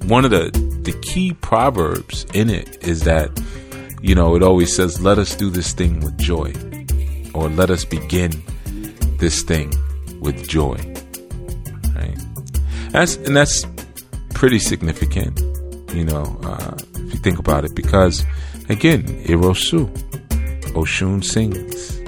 one 0.08 0.26
of 0.26 0.32
the, 0.32 0.50
the 0.82 1.00
key 1.04 1.34
proverbs 1.34 2.26
in 2.34 2.50
it 2.50 2.84
is 2.84 3.04
that, 3.04 3.30
you 4.02 4.16
know, 4.16 4.36
it 4.36 4.42
always 4.42 4.76
says, 4.76 5.00
let 5.02 5.20
us 5.20 5.36
do 5.36 5.52
this 5.52 5.72
thing 5.72 6.00
with 6.00 6.18
joy, 6.18 6.52
or 7.36 7.48
let 7.48 7.70
us 7.70 7.86
begin 7.86 8.32
this 9.20 9.44
thing 9.44 9.72
with 10.20 10.50
joy. 10.50 10.91
That's, 12.92 13.16
and 13.18 13.36
that's 13.36 13.66
pretty 14.34 14.60
significant, 14.60 15.40
you 15.94 16.04
know, 16.04 16.40
uh, 16.44 16.76
if 16.96 17.14
you 17.14 17.20
think 17.20 17.40
about 17.40 17.66
it, 17.66 17.76
because 17.76 18.26
again, 18.70 19.04
Irosu, 19.24 19.88
Oshun 20.74 21.24
sings. 21.24 22.00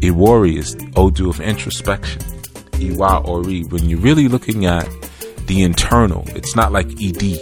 Iwori 0.00 0.58
is 0.58 0.76
Odu 0.96 1.30
of 1.30 1.40
introspection. 1.40 2.22
Iwa 2.74 3.22
Ori, 3.26 3.62
when 3.64 3.88
you're 3.88 4.00
really 4.00 4.28
looking 4.28 4.66
at 4.66 4.88
the 5.46 5.62
internal, 5.62 6.24
it's 6.28 6.54
not 6.54 6.72
like 6.72 6.86
ED 7.00 7.38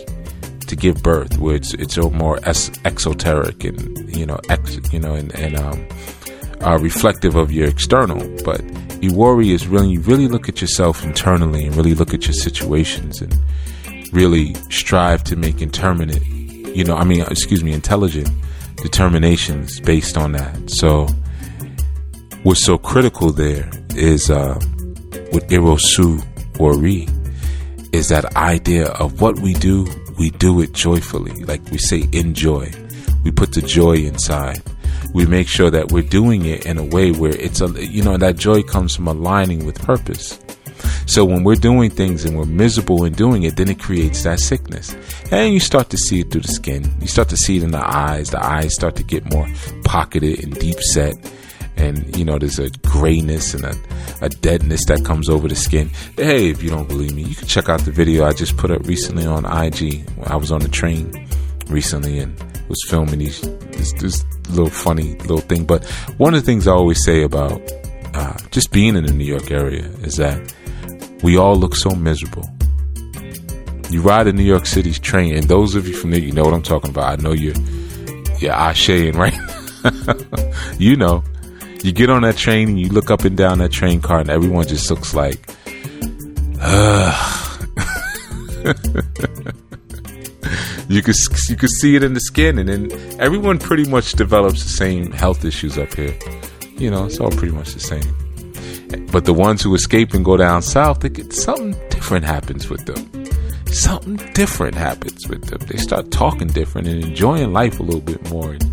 to 0.69 0.77
give 0.77 1.03
birth, 1.03 1.39
where 1.39 1.57
it's 1.57 1.75
it's 1.75 1.97
more 1.99 2.39
es- 2.45 2.71
exoteric 2.85 3.65
and 3.65 4.17
you 4.17 4.27
know 4.27 4.39
ex, 4.49 4.79
you 4.93 5.01
know 5.01 5.15
and, 5.15 5.35
and 5.35 5.59
um, 5.59 5.87
uh, 6.65 6.79
reflective 6.79 7.35
of 7.35 7.53
your 7.53 7.69
external. 7.69 8.19
But 8.45 8.61
Iwori 9.03 9.51
is 9.51 9.67
really 9.67 9.91
you 9.91 10.01
really 10.01 10.29
look 10.29 10.49
at 10.49 10.61
yourself 10.61 11.05
internally 11.05 11.65
and 11.67 11.75
really 11.77 11.95
look 11.95 12.15
at 12.15 12.27
your 12.27 12.35
situations 12.35 13.21
and 13.21 13.35
really 14.13 14.55
strive 14.71 15.25
to 15.25 15.37
make 15.37 15.63
interminate, 15.63 16.23
you 16.77 16.85
know, 16.85 16.97
I 16.97 17.05
mean, 17.05 17.23
excuse 17.23 17.65
me, 17.65 17.73
intelligent 17.73 18.31
determinations 18.77 19.81
based 19.81 20.17
on 20.17 20.33
that. 20.33 20.71
So 20.71 21.09
what's 22.43 22.65
so 22.65 22.79
critical 22.79 23.33
there 23.33 23.71
is 23.97 24.31
uh, 24.31 24.55
with 25.33 25.49
Irosu 25.49 26.25
Ori 26.61 27.09
is 27.93 28.09
that 28.09 28.37
idea 28.37 28.87
of 28.93 29.21
what 29.21 29.39
we 29.41 29.55
do, 29.55 29.87
we 30.19 30.31
do 30.31 30.61
it 30.61 30.73
joyfully. 30.73 31.45
Like 31.45 31.63
we 31.71 31.79
say, 31.79 32.09
enjoy. 32.13 32.71
We 33.25 33.31
put 33.31 33.53
the 33.53 33.63
joy 33.63 33.97
inside. 33.97 34.63
We 35.13 35.27
make 35.27 35.49
sure 35.49 35.71
that 35.71 35.93
we're 35.93 36.03
doing 36.03 36.47
it 36.47 36.67
in 36.67 36.79
a 36.79 36.85
way 36.85 37.13
where 37.13 37.35
it's 37.37 37.61
a, 37.61 37.69
you 37.85 38.03
know, 38.03 38.17
that 38.17 38.37
joy 38.37 38.63
comes 38.63 38.97
from 38.97 39.09
aligning 39.09 39.67
with 39.67 39.81
purpose. 39.81 40.41
So 41.07 41.25
when 41.25 41.45
we're 41.45 41.57
doing 41.57 41.91
things 41.91 42.25
and 42.25 42.37
we're 42.37 42.47
miserable 42.47 43.05
in 43.05 43.13
doing 43.13 43.43
it, 43.43 43.57
then 43.57 43.69
it 43.69 43.79
creates 43.79 44.23
that 44.23 44.41
sickness. 44.41 44.97
And 45.31 45.53
you 45.53 45.61
start 45.61 45.91
to 45.91 45.97
see 45.97 46.21
it 46.21 46.31
through 46.31 46.43
the 46.43 46.49
skin. 46.49 46.91
You 47.01 47.07
start 47.07 47.29
to 47.31 47.37
see 47.37 47.57
it 47.57 47.63
in 47.63 47.73
the 47.73 47.85
eyes. 47.85 48.31
The 48.31 48.45
eyes 48.45 48.75
start 48.75 48.97
to 48.97 49.03
get 49.03 49.31
more 49.33 49.47
pocketed 49.85 50.43
and 50.43 50.55
deep 50.59 50.81
set 50.81 51.15
and 51.77 52.17
you 52.17 52.25
know 52.25 52.39
there's 52.39 52.59
a 52.59 52.71
grayness 52.83 53.55
and 53.55 53.65
a, 53.65 53.75
a 54.21 54.29
deadness 54.29 54.85
that 54.87 55.05
comes 55.05 55.29
over 55.29 55.49
the 55.49 55.57
skin 55.57 55.91
hey 56.17 56.51
if 56.51 56.63
you 56.63 56.71
don't 56.71 56.89
believe 56.89 57.15
me 57.15 57.23
you 57.23 57.35
can 57.35 57.49
check 57.49 57.69
out 57.69 57.81
the 57.81 57.91
video 57.91 58.25
i 58.25 58.33
just 58.33 58.57
put 58.57 58.71
up 58.71 58.87
recently 58.87 59.25
on 59.25 59.45
ig 59.65 60.07
i 60.25 60.37
was 60.37 60.53
on 60.53 60.61
the 60.61 60.69
train 60.69 61.27
recently 61.69 62.19
and 62.19 62.39
was 62.73 62.83
filming 62.89 63.19
these 63.19 63.41
this, 63.77 63.93
this 64.01 64.25
little 64.49 64.71
funny 64.71 65.15
little 65.29 65.45
thing. 65.51 65.65
But 65.65 65.85
one 66.17 66.35
of 66.35 66.41
the 66.41 66.47
things 66.47 66.67
i 66.67 66.73
always 66.73 67.05
say 67.05 67.23
about 67.23 67.61
uh, 68.15 68.37
just 68.51 68.73
being 68.73 68.97
in 68.97 69.05
the 69.05 69.13
new 69.13 69.25
york 69.25 69.51
area 69.51 69.85
is 70.09 70.17
that 70.17 70.39
we 71.23 71.37
all 71.37 71.57
look 71.57 71.77
so 71.77 71.91
miserable. 71.91 72.49
You 73.91 74.01
ride 74.01 74.27
a 74.27 74.33
new 74.33 74.49
york 74.55 74.67
city's 74.67 74.99
train 74.99 75.37
and 75.37 75.45
those 75.45 75.75
of 75.75 75.87
you 75.87 75.95
from 75.95 76.13
there 76.13 76.21
you 76.21 76.33
know 76.33 76.45
what 76.45 76.55
i'm 76.55 76.63
talking 76.63 76.91
about. 76.91 77.19
I 77.19 77.23
know 77.23 77.33
you're 77.33 77.61
you're 78.39 78.55
ashaing 78.55 79.17
right? 79.17 79.39
You 80.79 80.97
know 80.97 81.23
you 81.83 81.93
get 81.93 82.11
on 82.11 82.23
that 82.23 82.37
train 82.37 82.71
and 82.71 82.81
you 82.81 82.89
look 82.89 83.11
up 83.11 83.25
and 83.25 83.37
down 83.37 83.59
that 83.59 83.73
train 83.73 84.01
car, 84.01 84.21
and 84.21 84.31
everyone 84.31 84.67
just 84.67 84.89
looks 84.89 85.15
like, 85.15 85.39
you 90.93 91.03
could 91.03 91.17
you 91.49 91.57
could 91.57 91.71
see 91.71 91.97
it 91.97 92.03
in 92.03 92.15
the 92.15 92.21
skin, 92.21 92.59
and 92.59 92.69
then 92.69 93.21
everyone 93.21 93.59
pretty 93.59 93.89
much 93.89 94.13
develops 94.13 94.63
the 94.63 94.69
same 94.69 95.11
health 95.13 95.45
issues 95.45 95.79
up 95.79 95.95
here. 95.95 96.17
You 96.77 96.91
know, 96.91 97.07
it's 97.07 97.19
all 97.21 97.31
pretty 97.31 97.55
much 97.55 97.73
the 97.75 97.81
same. 97.81 99.07
But 99.11 99.25
the 99.25 99.35
ones 99.35 99.63
who 99.63 99.75
escape 99.75 100.15
and 100.15 100.25
go 100.25 100.37
down 100.37 100.63
south, 100.63 101.01
they 101.01 101.09
get, 101.09 101.33
something 101.33 101.73
different 101.89 102.25
happens 102.25 102.69
with 102.69 102.85
them. 102.85 103.27
Something 103.67 104.17
different 104.35 104.75
happens 104.75 105.27
with 105.29 105.45
them. 105.47 105.61
They 105.67 105.79
start 105.79 106.11
talking 106.11 106.49
different 106.49 106.89
and 106.89 107.03
enjoying 107.03 107.53
life 107.53 107.81
a 107.81 107.83
little 107.83 108.03
bit 108.03 108.29
more. 108.31 108.53
And, 108.53 108.73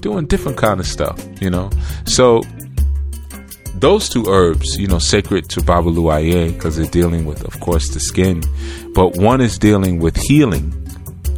doing 0.00 0.26
different 0.26 0.56
kind 0.56 0.78
of 0.78 0.86
stuff, 0.86 1.20
you 1.40 1.50
know. 1.50 1.68
So 2.04 2.42
those 3.74 4.08
two 4.08 4.24
herbs, 4.28 4.78
you 4.78 4.86
know, 4.86 4.98
sacred 5.00 5.48
to 5.50 5.60
Babaluaye 5.60 6.52
because 6.52 6.76
they're 6.76 6.86
dealing 6.86 7.26
with, 7.26 7.44
of 7.44 7.58
course, 7.60 7.88
the 7.92 8.00
skin, 8.00 8.42
but 8.94 9.16
one 9.16 9.40
is 9.40 9.58
dealing 9.58 9.98
with 9.98 10.16
healing, 10.16 10.72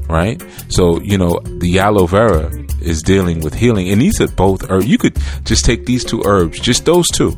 right? 0.08 0.42
So 0.68 1.00
you 1.00 1.18
know, 1.18 1.40
the 1.44 1.78
aloe 1.78 2.06
vera 2.06 2.50
is 2.80 3.02
dealing 3.02 3.40
with 3.40 3.54
healing, 3.54 3.88
and 3.90 4.00
these 4.00 4.20
are 4.20 4.28
both 4.28 4.70
herbs. 4.70 4.86
You 4.86 4.98
could 4.98 5.16
just 5.44 5.64
take 5.64 5.86
these 5.86 6.04
two 6.04 6.22
herbs, 6.24 6.58
just 6.60 6.84
those 6.84 7.06
two. 7.08 7.36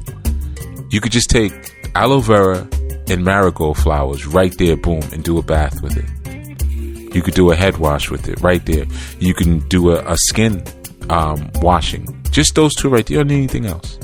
You 0.91 1.01
could 1.01 1.13
just 1.13 1.31
take 1.31 1.53
aloe 1.95 2.21
vera 2.21 2.69
and 3.09 3.25
marigold 3.25 3.79
flowers 3.79 4.27
right 4.27 4.57
there, 4.59 4.77
boom, 4.77 5.03
and 5.13 5.25
do 5.25 5.39
a 5.39 5.43
bath 5.43 5.83
with 5.83 5.97
it. 5.97 7.15
You 7.15 7.23
could 7.23 7.35
do 7.35 7.51
a 7.51 7.57
head 7.57 7.79
wash 7.79 8.11
with 8.11 8.29
it 8.29 8.41
right 8.41 8.65
there. 8.67 8.87
You 9.19 9.35
can 9.35 9.61
do 9.69 9.91
a, 9.91 10.13
a 10.13 10.17
skin 10.17 10.63
um, 11.09 11.51
washing. 11.57 12.07
Just 12.31 12.55
those 12.55 12.75
two 12.75 12.89
right 12.89 13.05
there. 13.05 13.19
You 13.19 13.25
don't 13.25 13.29
need 13.29 13.39
anything 13.39 13.67
else. 13.67 13.99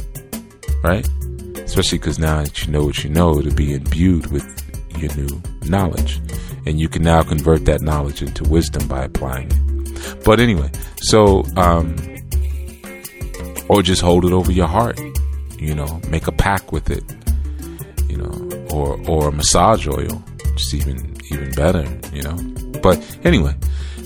Right? 0.83 1.09
Especially 1.59 1.99
because 1.99 2.19
now 2.19 2.43
that 2.43 2.67
you 2.67 2.73
know 2.73 2.85
what 2.85 3.05
you 3.05 3.11
know, 3.11 3.41
to 3.41 3.51
be 3.51 3.75
imbued 3.75 4.31
with 4.33 4.45
your 4.99 5.15
new 5.15 5.41
knowledge. 5.65 6.21
And 6.67 6.81
you 6.81 6.89
can 6.89 7.03
now 7.03 7.23
convert 7.23 7.65
that 7.67 7.81
knowledge 7.81 8.23
into 8.23 8.45
wisdom 8.45 8.89
by 8.89 9.05
applying 9.05 9.51
it. 9.51 10.25
But 10.25 10.41
anyway, 10.41 10.71
so, 10.97 11.45
um, 11.57 11.97
or 13.69 13.83
just 13.83 14.03
hold 14.03 14.25
it 14.25 14.33
over 14.33 14.51
your 14.53 14.67
heart. 14.67 15.01
You 15.59 15.75
know, 15.75 16.01
make 16.11 16.27
a 16.27 16.33
pack 16.33 16.73
with 16.73 16.91
it. 16.91 17.05
You 18.09 18.19
know, 18.19 18.67
or, 18.71 19.01
or 19.09 19.31
massage 19.31 19.87
oil. 19.87 20.23
Just 20.57 20.75
even, 20.75 21.17
even 21.31 21.53
better, 21.53 21.87
you 22.13 22.23
know. 22.23 22.37
But 22.83 23.01
anyway, 23.25 23.55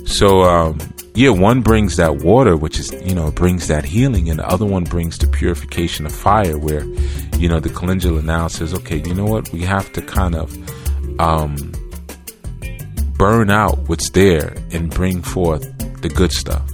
so, 0.04 0.42
um, 0.42 0.78
yeah, 1.14 1.30
one 1.30 1.60
brings 1.60 1.96
that 1.96 2.16
water, 2.18 2.56
which 2.56 2.78
is, 2.78 2.92
you 3.04 3.14
know, 3.14 3.30
brings 3.30 3.68
that 3.68 3.84
healing, 3.84 4.30
and 4.30 4.38
the 4.38 4.48
other 4.48 4.64
one 4.64 4.84
brings 4.84 5.18
the 5.18 5.26
purification 5.26 6.06
of 6.06 6.12
fire, 6.12 6.56
where, 6.56 6.84
you 7.36 7.48
know, 7.48 7.58
the 7.58 7.68
calendula 7.68 8.22
now 8.22 8.48
says, 8.48 8.72
okay, 8.74 8.98
you 8.98 9.14
know 9.14 9.24
what, 9.24 9.50
we 9.52 9.62
have 9.62 9.92
to 9.92 10.02
kind 10.02 10.34
of 10.34 10.56
um, 11.20 11.72
burn 13.20 13.50
out 13.50 13.76
what's 13.86 14.08
there 14.12 14.56
and 14.72 14.88
bring 14.88 15.20
forth 15.20 15.62
the 16.00 16.08
good 16.08 16.32
stuff 16.32 16.66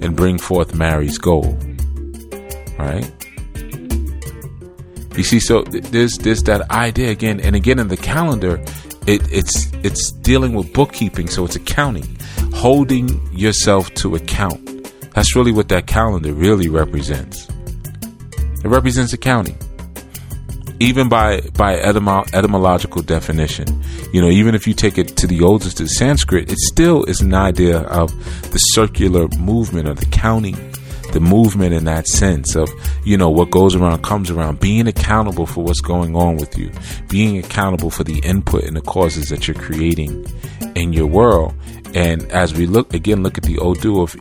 and 0.00 0.14
bring 0.14 0.38
forth 0.38 0.76
Mary's 0.76 1.18
goal, 1.18 1.58
right? 2.78 3.10
You 5.16 5.24
see, 5.24 5.40
so 5.40 5.64
there's 5.64 6.18
there's 6.18 6.44
that 6.44 6.70
idea 6.70 7.10
again, 7.10 7.40
and 7.40 7.56
again 7.56 7.80
in 7.80 7.88
the 7.88 7.96
calendar, 7.96 8.62
it, 9.08 9.20
it's 9.32 9.66
it's 9.82 10.12
dealing 10.12 10.52
with 10.54 10.72
bookkeeping, 10.72 11.26
so 11.26 11.44
it's 11.44 11.56
accounting 11.56 12.16
holding 12.54 13.20
yourself 13.32 13.92
to 13.94 14.14
account. 14.14 14.62
That's 15.14 15.34
really 15.34 15.52
what 15.52 15.68
that 15.70 15.88
calendar 15.88 16.32
really 16.32 16.68
represents. 16.68 17.48
It 18.64 18.68
represents 18.68 19.12
accounting. 19.12 19.58
Even 20.78 21.08
by 21.08 21.40
by 21.56 21.76
etymo- 21.78 22.32
etymological 22.34 23.02
definition, 23.02 23.82
you 24.12 24.20
know, 24.20 24.28
even 24.28 24.54
if 24.54 24.66
you 24.66 24.74
take 24.74 24.98
it 24.98 25.16
to 25.16 25.26
the 25.26 25.40
oldest 25.42 25.80
of 25.80 25.88
Sanskrit, 25.88 26.50
it 26.50 26.58
still 26.58 27.04
is 27.04 27.20
an 27.20 27.34
idea 27.34 27.80
of 27.80 28.10
the 28.52 28.58
circular 28.58 29.26
movement 29.38 29.88
of 29.88 29.98
the 29.98 30.06
counting, 30.06 30.56
the 31.12 31.20
movement 31.20 31.72
in 31.72 31.84
that 31.84 32.06
sense 32.06 32.54
of, 32.54 32.68
you 33.04 33.16
know, 33.16 33.30
what 33.30 33.50
goes 33.50 33.74
around 33.74 34.02
comes 34.02 34.30
around, 34.30 34.60
being 34.60 34.86
accountable 34.86 35.46
for 35.46 35.64
what's 35.64 35.80
going 35.80 36.14
on 36.14 36.36
with 36.36 36.58
you, 36.58 36.70
being 37.08 37.38
accountable 37.38 37.90
for 37.90 38.04
the 38.04 38.18
input 38.18 38.64
and 38.64 38.76
the 38.76 38.82
causes 38.82 39.28
that 39.30 39.48
you're 39.48 39.56
creating 39.56 40.26
in 40.74 40.92
your 40.92 41.06
world, 41.06 41.54
and 41.94 42.30
as 42.32 42.52
we 42.54 42.66
look 42.66 42.92
again, 42.92 43.22
look 43.22 43.38
at 43.38 43.44
the 43.44 43.58
Odu 43.58 44.02
of 44.02 44.12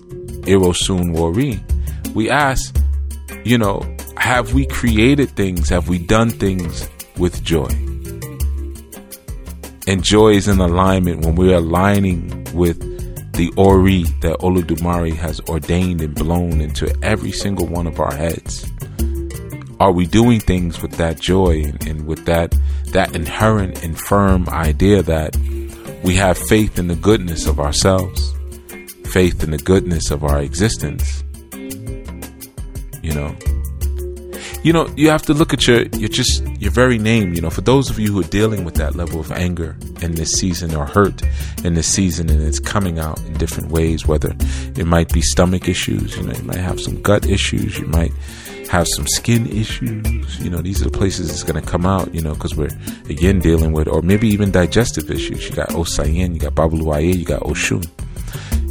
Irosun 0.45 1.13
Wari, 1.13 1.59
we 2.13 2.29
ask, 2.29 2.77
you 3.43 3.57
know, 3.57 3.81
have 4.17 4.53
we 4.53 4.65
created 4.65 5.29
things? 5.31 5.69
Have 5.69 5.89
we 5.89 5.97
done 5.97 6.29
things 6.29 6.87
with 7.17 7.43
joy? 7.43 7.69
And 9.87 10.03
joy 10.03 10.29
is 10.29 10.47
in 10.47 10.59
alignment 10.59 11.25
when 11.25 11.35
we're 11.35 11.55
aligning 11.57 12.47
with 12.53 12.79
the 13.33 13.51
Ori 13.57 14.03
that 14.21 14.39
Olodumare 14.39 15.15
has 15.15 15.39
ordained 15.41 16.01
and 16.01 16.15
blown 16.15 16.61
into 16.61 16.95
every 17.03 17.31
single 17.31 17.67
one 17.67 17.85
of 17.85 17.99
our 17.99 18.13
heads. 18.15 18.65
Are 19.79 19.91
we 19.91 20.05
doing 20.05 20.39
things 20.39 20.81
with 20.81 20.93
that 20.93 21.19
joy 21.19 21.63
and, 21.63 21.85
and 21.87 22.07
with 22.07 22.25
that 22.25 22.55
that 22.95 23.13
inherent 23.13 23.83
and 23.83 23.99
firm 23.99 24.47
idea 24.49 25.03
that 25.03 25.35
we 26.03 26.15
have 26.15 26.37
faith 26.37 26.79
in 26.79 26.87
the 26.87 26.95
goodness 26.95 27.45
of 27.45 27.59
ourselves, 27.59 28.33
faith 29.07 29.43
in 29.43 29.51
the 29.51 29.57
goodness 29.57 30.11
of 30.11 30.23
our 30.23 30.39
existence. 30.41 31.23
You 33.01 33.13
know, 33.13 33.35
you 34.65 34.73
know, 34.73 34.91
you 34.97 35.11
have 35.11 35.21
to 35.21 35.33
look 35.35 35.53
at 35.53 35.67
your 35.67 35.83
your 35.99 36.09
just 36.09 36.43
your 36.59 36.71
very 36.71 36.97
name. 36.97 37.35
You 37.35 37.41
know, 37.41 37.51
for 37.51 37.61
those 37.61 37.91
of 37.91 37.99
you 37.99 38.11
who 38.11 38.21
are 38.21 38.29
dealing 38.29 38.65
with 38.65 38.73
that 38.75 38.95
level 38.95 39.19
of 39.19 39.31
anger 39.31 39.77
in 40.01 40.15
this 40.15 40.31
season 40.31 40.73
or 40.75 40.87
hurt 40.87 41.21
in 41.63 41.75
this 41.75 41.87
season, 41.87 42.31
and 42.31 42.41
it's 42.41 42.59
coming 42.59 42.97
out 42.97 43.19
in 43.25 43.33
different 43.35 43.69
ways. 43.69 44.07
Whether 44.07 44.35
it 44.75 44.87
might 44.87 45.13
be 45.13 45.21
stomach 45.21 45.69
issues, 45.69 46.17
you 46.17 46.23
know, 46.23 46.33
you 46.33 46.41
might 46.41 46.57
have 46.57 46.81
some 46.81 46.99
gut 47.03 47.27
issues, 47.27 47.77
you 47.77 47.85
might 47.85 48.11
have 48.67 48.87
some 48.87 49.05
skin 49.05 49.45
issues. 49.45 50.39
You 50.39 50.49
know, 50.49 50.63
these 50.63 50.81
are 50.81 50.85
the 50.85 50.97
places 50.97 51.29
it's 51.29 51.43
going 51.43 51.63
to 51.63 51.69
come 51.69 51.85
out, 51.85 52.11
you 52.15 52.21
know, 52.21 52.33
because 52.33 52.55
we're, 52.55 52.75
again, 53.07 53.37
dealing 53.37 53.71
with, 53.71 53.87
or 53.87 54.01
maybe 54.01 54.27
even 54.29 54.49
digestive 54.49 55.11
issues. 55.11 55.47
You 55.47 55.55
got 55.55 55.69
Osayin, 55.69 56.33
you 56.33 56.39
got 56.39 56.55
Babaluaye, 56.55 57.15
you 57.15 57.25
got 57.25 57.41
Oshun. 57.41 57.87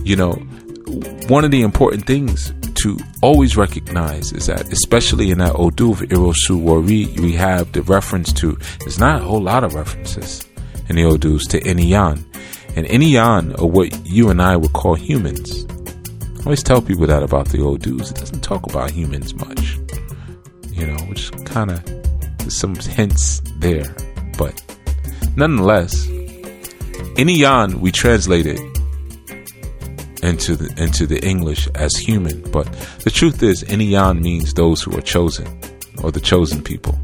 You 0.04 0.16
know, 0.16 0.33
one 1.28 1.44
of 1.44 1.52
the 1.52 1.62
important 1.62 2.04
things 2.04 2.52
to 2.85 2.99
always 3.23 3.57
recognize 3.57 4.33
is 4.33 4.47
that, 4.47 4.73
especially 4.73 5.31
in 5.31 5.38
that 5.38 5.57
Odu 5.57 5.92
of 5.92 6.01
Irosu 6.01 6.61
Wari, 6.61 7.07
we 7.20 7.33
have 7.33 7.73
the 7.73 7.83
reference 7.83 8.33
to, 8.35 8.59
there's 8.81 8.99
not 8.99 9.20
a 9.20 9.25
whole 9.25 9.42
lot 9.42 9.64
of 9.64 9.75
references 9.75 10.47
in 10.88 10.97
the 10.97 11.03
Odus 11.03 11.49
to 11.49 11.61
Eniyan. 11.61 12.25
And 12.77 12.87
Eniyan 12.87 13.61
are 13.61 13.66
what 13.66 14.07
you 14.07 14.31
and 14.31 14.40
I 14.40 14.57
would 14.57 14.73
call 14.73 14.94
humans. 14.94 15.66
I 16.40 16.44
always 16.44 16.62
tell 16.62 16.81
people 16.81 17.07
that 17.07 17.23
about 17.23 17.49
the 17.49 17.59
Odus. 17.59 18.11
It 18.11 18.16
doesn't 18.16 18.42
talk 18.42 18.66
about 18.66 18.90
humans 18.90 19.35
much 19.35 19.79
you 20.75 20.87
know, 20.87 20.97
which 21.05 21.31
kind 21.44 21.70
of 21.70 22.53
some 22.53 22.75
hints 22.75 23.40
there. 23.59 23.94
But 24.37 24.61
nonetheless, 25.37 26.07
Iniyan 27.16 27.77
we 27.77 27.92
translated 27.92 28.59
into 30.24 30.56
the 30.56 30.82
into 30.82 31.06
the 31.06 31.22
English 31.24 31.68
as 31.74 31.94
human, 31.96 32.40
but 32.50 32.66
the 33.04 33.10
truth 33.10 33.42
is 33.42 33.62
Iniyan 33.64 34.20
means 34.20 34.54
those 34.54 34.82
who 34.82 34.96
are 34.96 35.02
chosen. 35.02 35.46
or 36.02 36.10
the 36.10 36.20
chosen 36.20 36.62
people. 36.62 36.98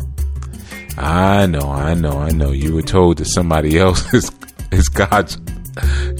I 0.98 1.46
know, 1.46 1.70
I 1.70 1.94
know, 1.94 2.18
I 2.18 2.30
know. 2.30 2.50
You 2.50 2.74
were 2.74 2.82
told 2.82 3.18
that 3.18 3.26
somebody 3.26 3.78
else 3.78 4.12
is, 4.14 4.30
is 4.70 4.88
God's 4.88 5.38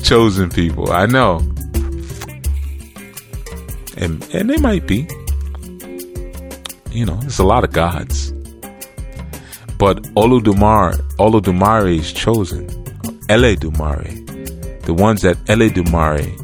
chosen 0.02 0.48
people. 0.48 0.90
I 0.90 1.06
know. 1.06 1.38
And, 3.96 4.26
and 4.32 4.48
they 4.48 4.56
might 4.56 4.86
be. 4.86 5.06
You 6.90 7.04
know, 7.06 7.16
there's 7.16 7.38
a 7.38 7.44
lot 7.44 7.64
of 7.64 7.72
gods. 7.72 8.32
But 9.78 10.02
Oludumare, 10.14 10.96
Oludumare 11.18 11.98
is 11.98 12.12
chosen. 12.12 12.66
Eledumare. 13.28 14.26
The 14.86 14.94
ones 14.94 15.22
that 15.22 15.36
Eledumare 15.44 16.39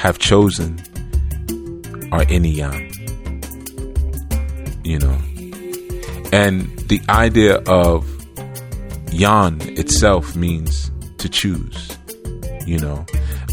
have 0.00 0.18
chosen 0.18 0.78
are 2.10 2.24
Eniyan. 2.24 2.88
You 4.82 4.98
know. 4.98 5.18
And 6.32 6.66
the 6.88 7.02
idea 7.10 7.56
of 7.66 8.08
Yan 9.12 9.60
itself 9.60 10.34
means 10.34 10.90
to 11.18 11.28
choose, 11.28 11.98
you 12.66 12.78
know. 12.78 13.04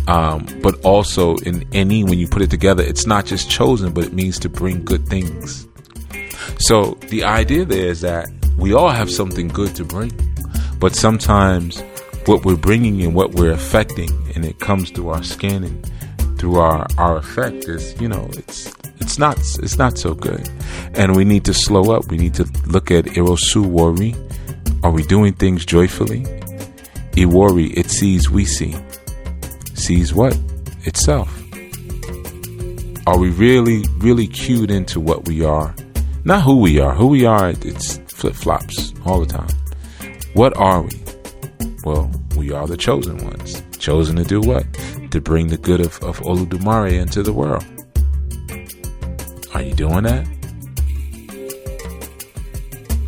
Um, 0.08 0.48
but 0.64 0.80
also 0.86 1.36
in 1.38 1.68
any, 1.74 2.06
when 2.06 2.18
you 2.18 2.30
put 2.30 2.42
it 2.42 2.50
together, 2.50 2.82
it's 2.82 3.06
not 3.06 3.26
just 3.26 3.50
chosen, 3.50 3.92
but 3.92 4.06
it 4.06 4.14
means 4.14 4.40
to 4.40 4.48
bring 4.48 4.86
good 4.86 5.06
things. 5.06 5.68
So 6.60 6.98
the 7.10 7.26
idea 7.26 7.66
there 7.66 7.88
is 7.88 8.00
that 8.02 8.30
we 8.58 8.74
all 8.74 8.92
have 8.92 9.12
something 9.12 9.50
good 9.50 9.76
to 9.76 9.84
bring, 9.84 10.14
but 10.80 10.96
sometimes 10.96 11.84
what 12.26 12.46
we're 12.46 12.56
bringing 12.56 13.02
and 13.02 13.14
what 13.14 13.34
we're 13.34 13.52
affecting, 13.52 14.10
and 14.34 14.46
it 14.46 14.60
comes 14.60 14.92
through 14.92 15.10
our 15.10 15.24
skin 15.24 15.66
and 15.66 15.92
through 16.38 16.60
our 16.60 16.88
our 16.98 17.18
effect 17.18 17.68
is, 17.68 18.00
you 18.00 18.08
know, 18.08 18.30
it's 18.34 18.74
it's 18.98 19.18
not 19.18 19.38
it's 19.38 19.78
not 19.78 19.98
so 19.98 20.14
good, 20.14 20.50
and 20.94 21.16
we 21.16 21.26
need 21.26 21.46
to 21.46 21.54
slow 21.54 21.96
up. 21.96 22.10
We 22.10 22.18
need 22.18 22.34
to 22.36 22.46
look 22.66 22.92
at 22.92 23.06
Irosu 23.06 23.66
Wori. 23.66 24.16
Are 24.84 24.92
we 24.92 25.04
doing 25.04 25.34
things 25.34 25.66
joyfully? 25.66 26.24
Iwori, 27.18 27.76
it 27.76 27.90
sees 27.90 28.30
we 28.30 28.46
see. 28.46 28.76
Sees 29.74 30.14
what? 30.14 30.38
Itself. 30.84 31.34
Are 33.08 33.18
we 33.18 33.32
really, 33.32 33.84
really 33.98 34.28
cued 34.28 34.70
into 34.70 35.00
what 35.00 35.28
we 35.28 35.44
are? 35.44 35.74
Not 36.26 36.44
who 36.44 36.60
we 36.60 36.80
are. 36.80 36.94
Who 36.94 37.08
we 37.08 37.26
are, 37.26 37.50
it's 37.50 37.98
flip 38.08 38.36
flops 38.36 38.94
all 39.06 39.20
the 39.20 39.26
time. 39.26 39.50
What 40.34 40.56
are 40.58 40.82
we? 40.82 40.92
Well, 41.84 42.12
we 42.36 42.52
are 42.52 42.68
the 42.68 42.78
chosen 42.78 43.18
ones. 43.24 43.64
Chosen 43.80 44.18
to 44.18 44.24
do 44.24 44.42
what? 44.42 44.66
To 45.12 45.22
bring 45.22 45.48
the 45.48 45.58
good 45.58 45.80
of, 45.80 46.02
of 46.04 46.20
Olodumare 46.20 46.92
into 46.92 47.24
the 47.24 47.34
world. 47.34 47.66
Are 49.54 49.62
you 49.62 49.74
doing 49.74 50.04
that? 50.04 50.28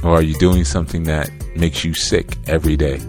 Or 0.04 0.16
are 0.16 0.22
you 0.22 0.36
doing 0.40 0.64
something 0.64 1.04
that 1.04 1.30
makes 1.56 1.84
you 1.84 1.94
sick 1.94 2.38
every 2.48 2.78
day? 2.78 3.00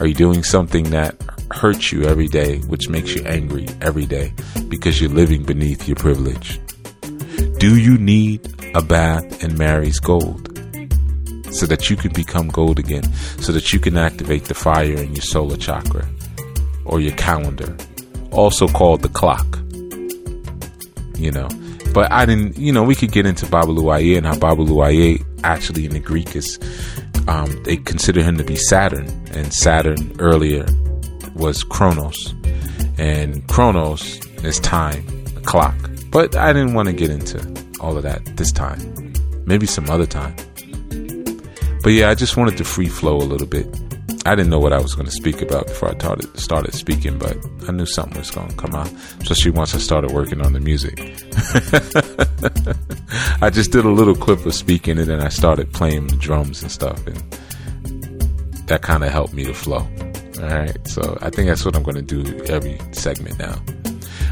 Are 0.00 0.06
you 0.06 0.14
doing 0.14 0.42
something 0.42 0.90
that 0.90 1.16
hurts 1.52 1.92
you 1.92 2.04
every 2.04 2.26
day, 2.26 2.58
which 2.66 2.88
makes 2.88 3.14
you 3.14 3.24
angry 3.24 3.66
every 3.80 4.06
day 4.06 4.32
because 4.68 5.00
you're 5.00 5.10
living 5.10 5.44
beneath 5.44 5.86
your 5.86 5.96
privilege? 5.96 6.60
Do 7.58 7.78
you 7.78 7.96
need 7.96 8.54
a 8.74 8.82
bath 8.82 9.42
in 9.42 9.56
Mary's 9.56 10.00
gold 10.00 10.46
so 11.50 11.64
that 11.66 11.88
you 11.88 11.96
can 11.96 12.12
become 12.12 12.48
gold 12.48 12.78
again, 12.78 13.04
so 13.40 13.52
that 13.52 13.72
you 13.72 13.80
can 13.80 13.96
activate 13.96 14.44
the 14.44 14.54
fire 14.54 14.92
in 15.00 15.14
your 15.14 15.22
solar 15.22 15.56
chakra 15.56 16.06
or 16.84 17.00
your 17.00 17.16
calendar, 17.16 17.74
also 18.36 18.68
called 18.68 19.02
the 19.02 19.08
clock? 19.08 19.46
You 21.18 21.32
know, 21.32 21.48
but 21.94 22.12
I 22.12 22.26
didn't, 22.26 22.58
you 22.58 22.72
know, 22.72 22.82
we 22.82 22.94
could 22.94 23.10
get 23.10 23.24
into 23.24 23.46
Babaluaye 23.46 24.16
and 24.18 24.26
how 24.26 24.34
Babaluaye 24.34 25.24
actually 25.44 25.86
in 25.86 25.92
the 25.92 26.00
Greek 26.00 26.36
is, 26.36 26.58
um, 27.26 27.62
they 27.64 27.76
consider 27.78 28.22
him 28.22 28.36
to 28.36 28.44
be 28.44 28.56
Saturn, 28.56 29.06
and 29.32 29.52
Saturn 29.52 30.14
earlier 30.18 30.66
was 31.34 31.64
Chronos, 31.64 32.34
and 32.98 33.46
Chronos 33.48 34.18
is 34.44 34.60
time, 34.60 35.06
a 35.36 35.40
clock. 35.40 35.74
But 36.10 36.36
I 36.36 36.52
didn't 36.52 36.74
want 36.74 36.88
to 36.88 36.92
get 36.94 37.10
into 37.10 37.38
all 37.80 37.96
of 37.96 38.02
that 38.02 38.24
this 38.36 38.52
time. 38.52 39.12
Maybe 39.46 39.66
some 39.66 39.88
other 39.88 40.06
time. 40.06 40.34
But 41.82 41.90
yeah, 41.90 42.10
I 42.10 42.14
just 42.14 42.36
wanted 42.36 42.56
to 42.58 42.64
free 42.64 42.88
flow 42.88 43.16
a 43.16 43.18
little 43.18 43.46
bit. 43.46 43.66
I 44.26 44.34
didn't 44.34 44.50
know 44.50 44.58
what 44.58 44.72
I 44.72 44.80
was 44.80 44.94
going 44.94 45.06
to 45.06 45.12
speak 45.12 45.40
about 45.40 45.68
before 45.68 45.90
I 45.90 45.94
started, 45.94 46.38
started 46.38 46.74
speaking, 46.74 47.16
but 47.16 47.36
I 47.68 47.72
knew 47.72 47.86
something 47.86 48.18
was 48.18 48.32
going 48.32 48.48
to 48.48 48.56
come 48.56 48.74
out, 48.74 48.92
especially 49.20 49.52
once 49.52 49.72
I 49.72 49.78
started 49.78 50.10
working 50.10 50.44
on 50.44 50.52
the 50.52 50.58
music. 50.58 50.98
I 53.40 53.50
just 53.50 53.70
did 53.70 53.84
a 53.84 53.90
little 53.90 54.16
clip 54.16 54.44
of 54.44 54.52
speaking 54.52 54.98
and 54.98 55.06
then 55.06 55.20
I 55.20 55.28
started 55.28 55.72
playing 55.72 56.08
the 56.08 56.16
drums 56.16 56.62
and 56.62 56.72
stuff, 56.72 57.06
and 57.06 57.16
that 58.66 58.82
kind 58.82 59.04
of 59.04 59.12
helped 59.12 59.32
me 59.32 59.44
to 59.44 59.54
flow. 59.54 59.86
All 60.42 60.48
right, 60.48 60.88
so 60.88 61.16
I 61.22 61.30
think 61.30 61.48
that's 61.48 61.64
what 61.64 61.76
I'm 61.76 61.84
going 61.84 62.04
to 62.04 62.12
do 62.22 62.44
every 62.46 62.80
segment 62.92 63.38
now. 63.38 63.62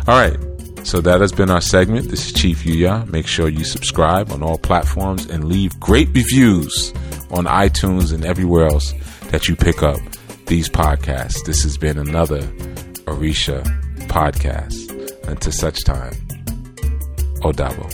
All 0.09 0.19
right, 0.19 0.37
so 0.85 1.01
that 1.03 1.21
has 1.21 1.31
been 1.31 1.51
our 1.51 1.61
segment. 1.61 2.09
This 2.09 2.27
is 2.27 2.33
Chief 2.33 2.65
Yuya. 2.65 3.09
Make 3.11 3.29
sure 3.29 3.49
you 3.49 3.65
subscribe 3.65 4.33
on 4.33 4.43
all 4.43 4.59
platforms 4.59 5.27
and 5.27 5.45
leave 5.45 5.79
great 5.79 6.09
reviews 6.09 6.93
on 7.31 7.45
iTunes 7.45 8.13
and 8.13 8.25
everywhere 8.25 8.67
else 8.67 8.93
that 9.31 9.49
you 9.49 9.57
pick 9.57 9.83
up 9.83 9.99
these 10.47 10.69
podcasts. 10.69 11.45
This 11.45 11.63
has 11.63 11.77
been 11.79 11.99
another 11.99 12.43
Orisha 13.07 13.63
podcast. 14.09 14.91
Until 15.29 15.53
such 15.53 15.85
time, 15.85 16.13
Odabo. 17.41 17.94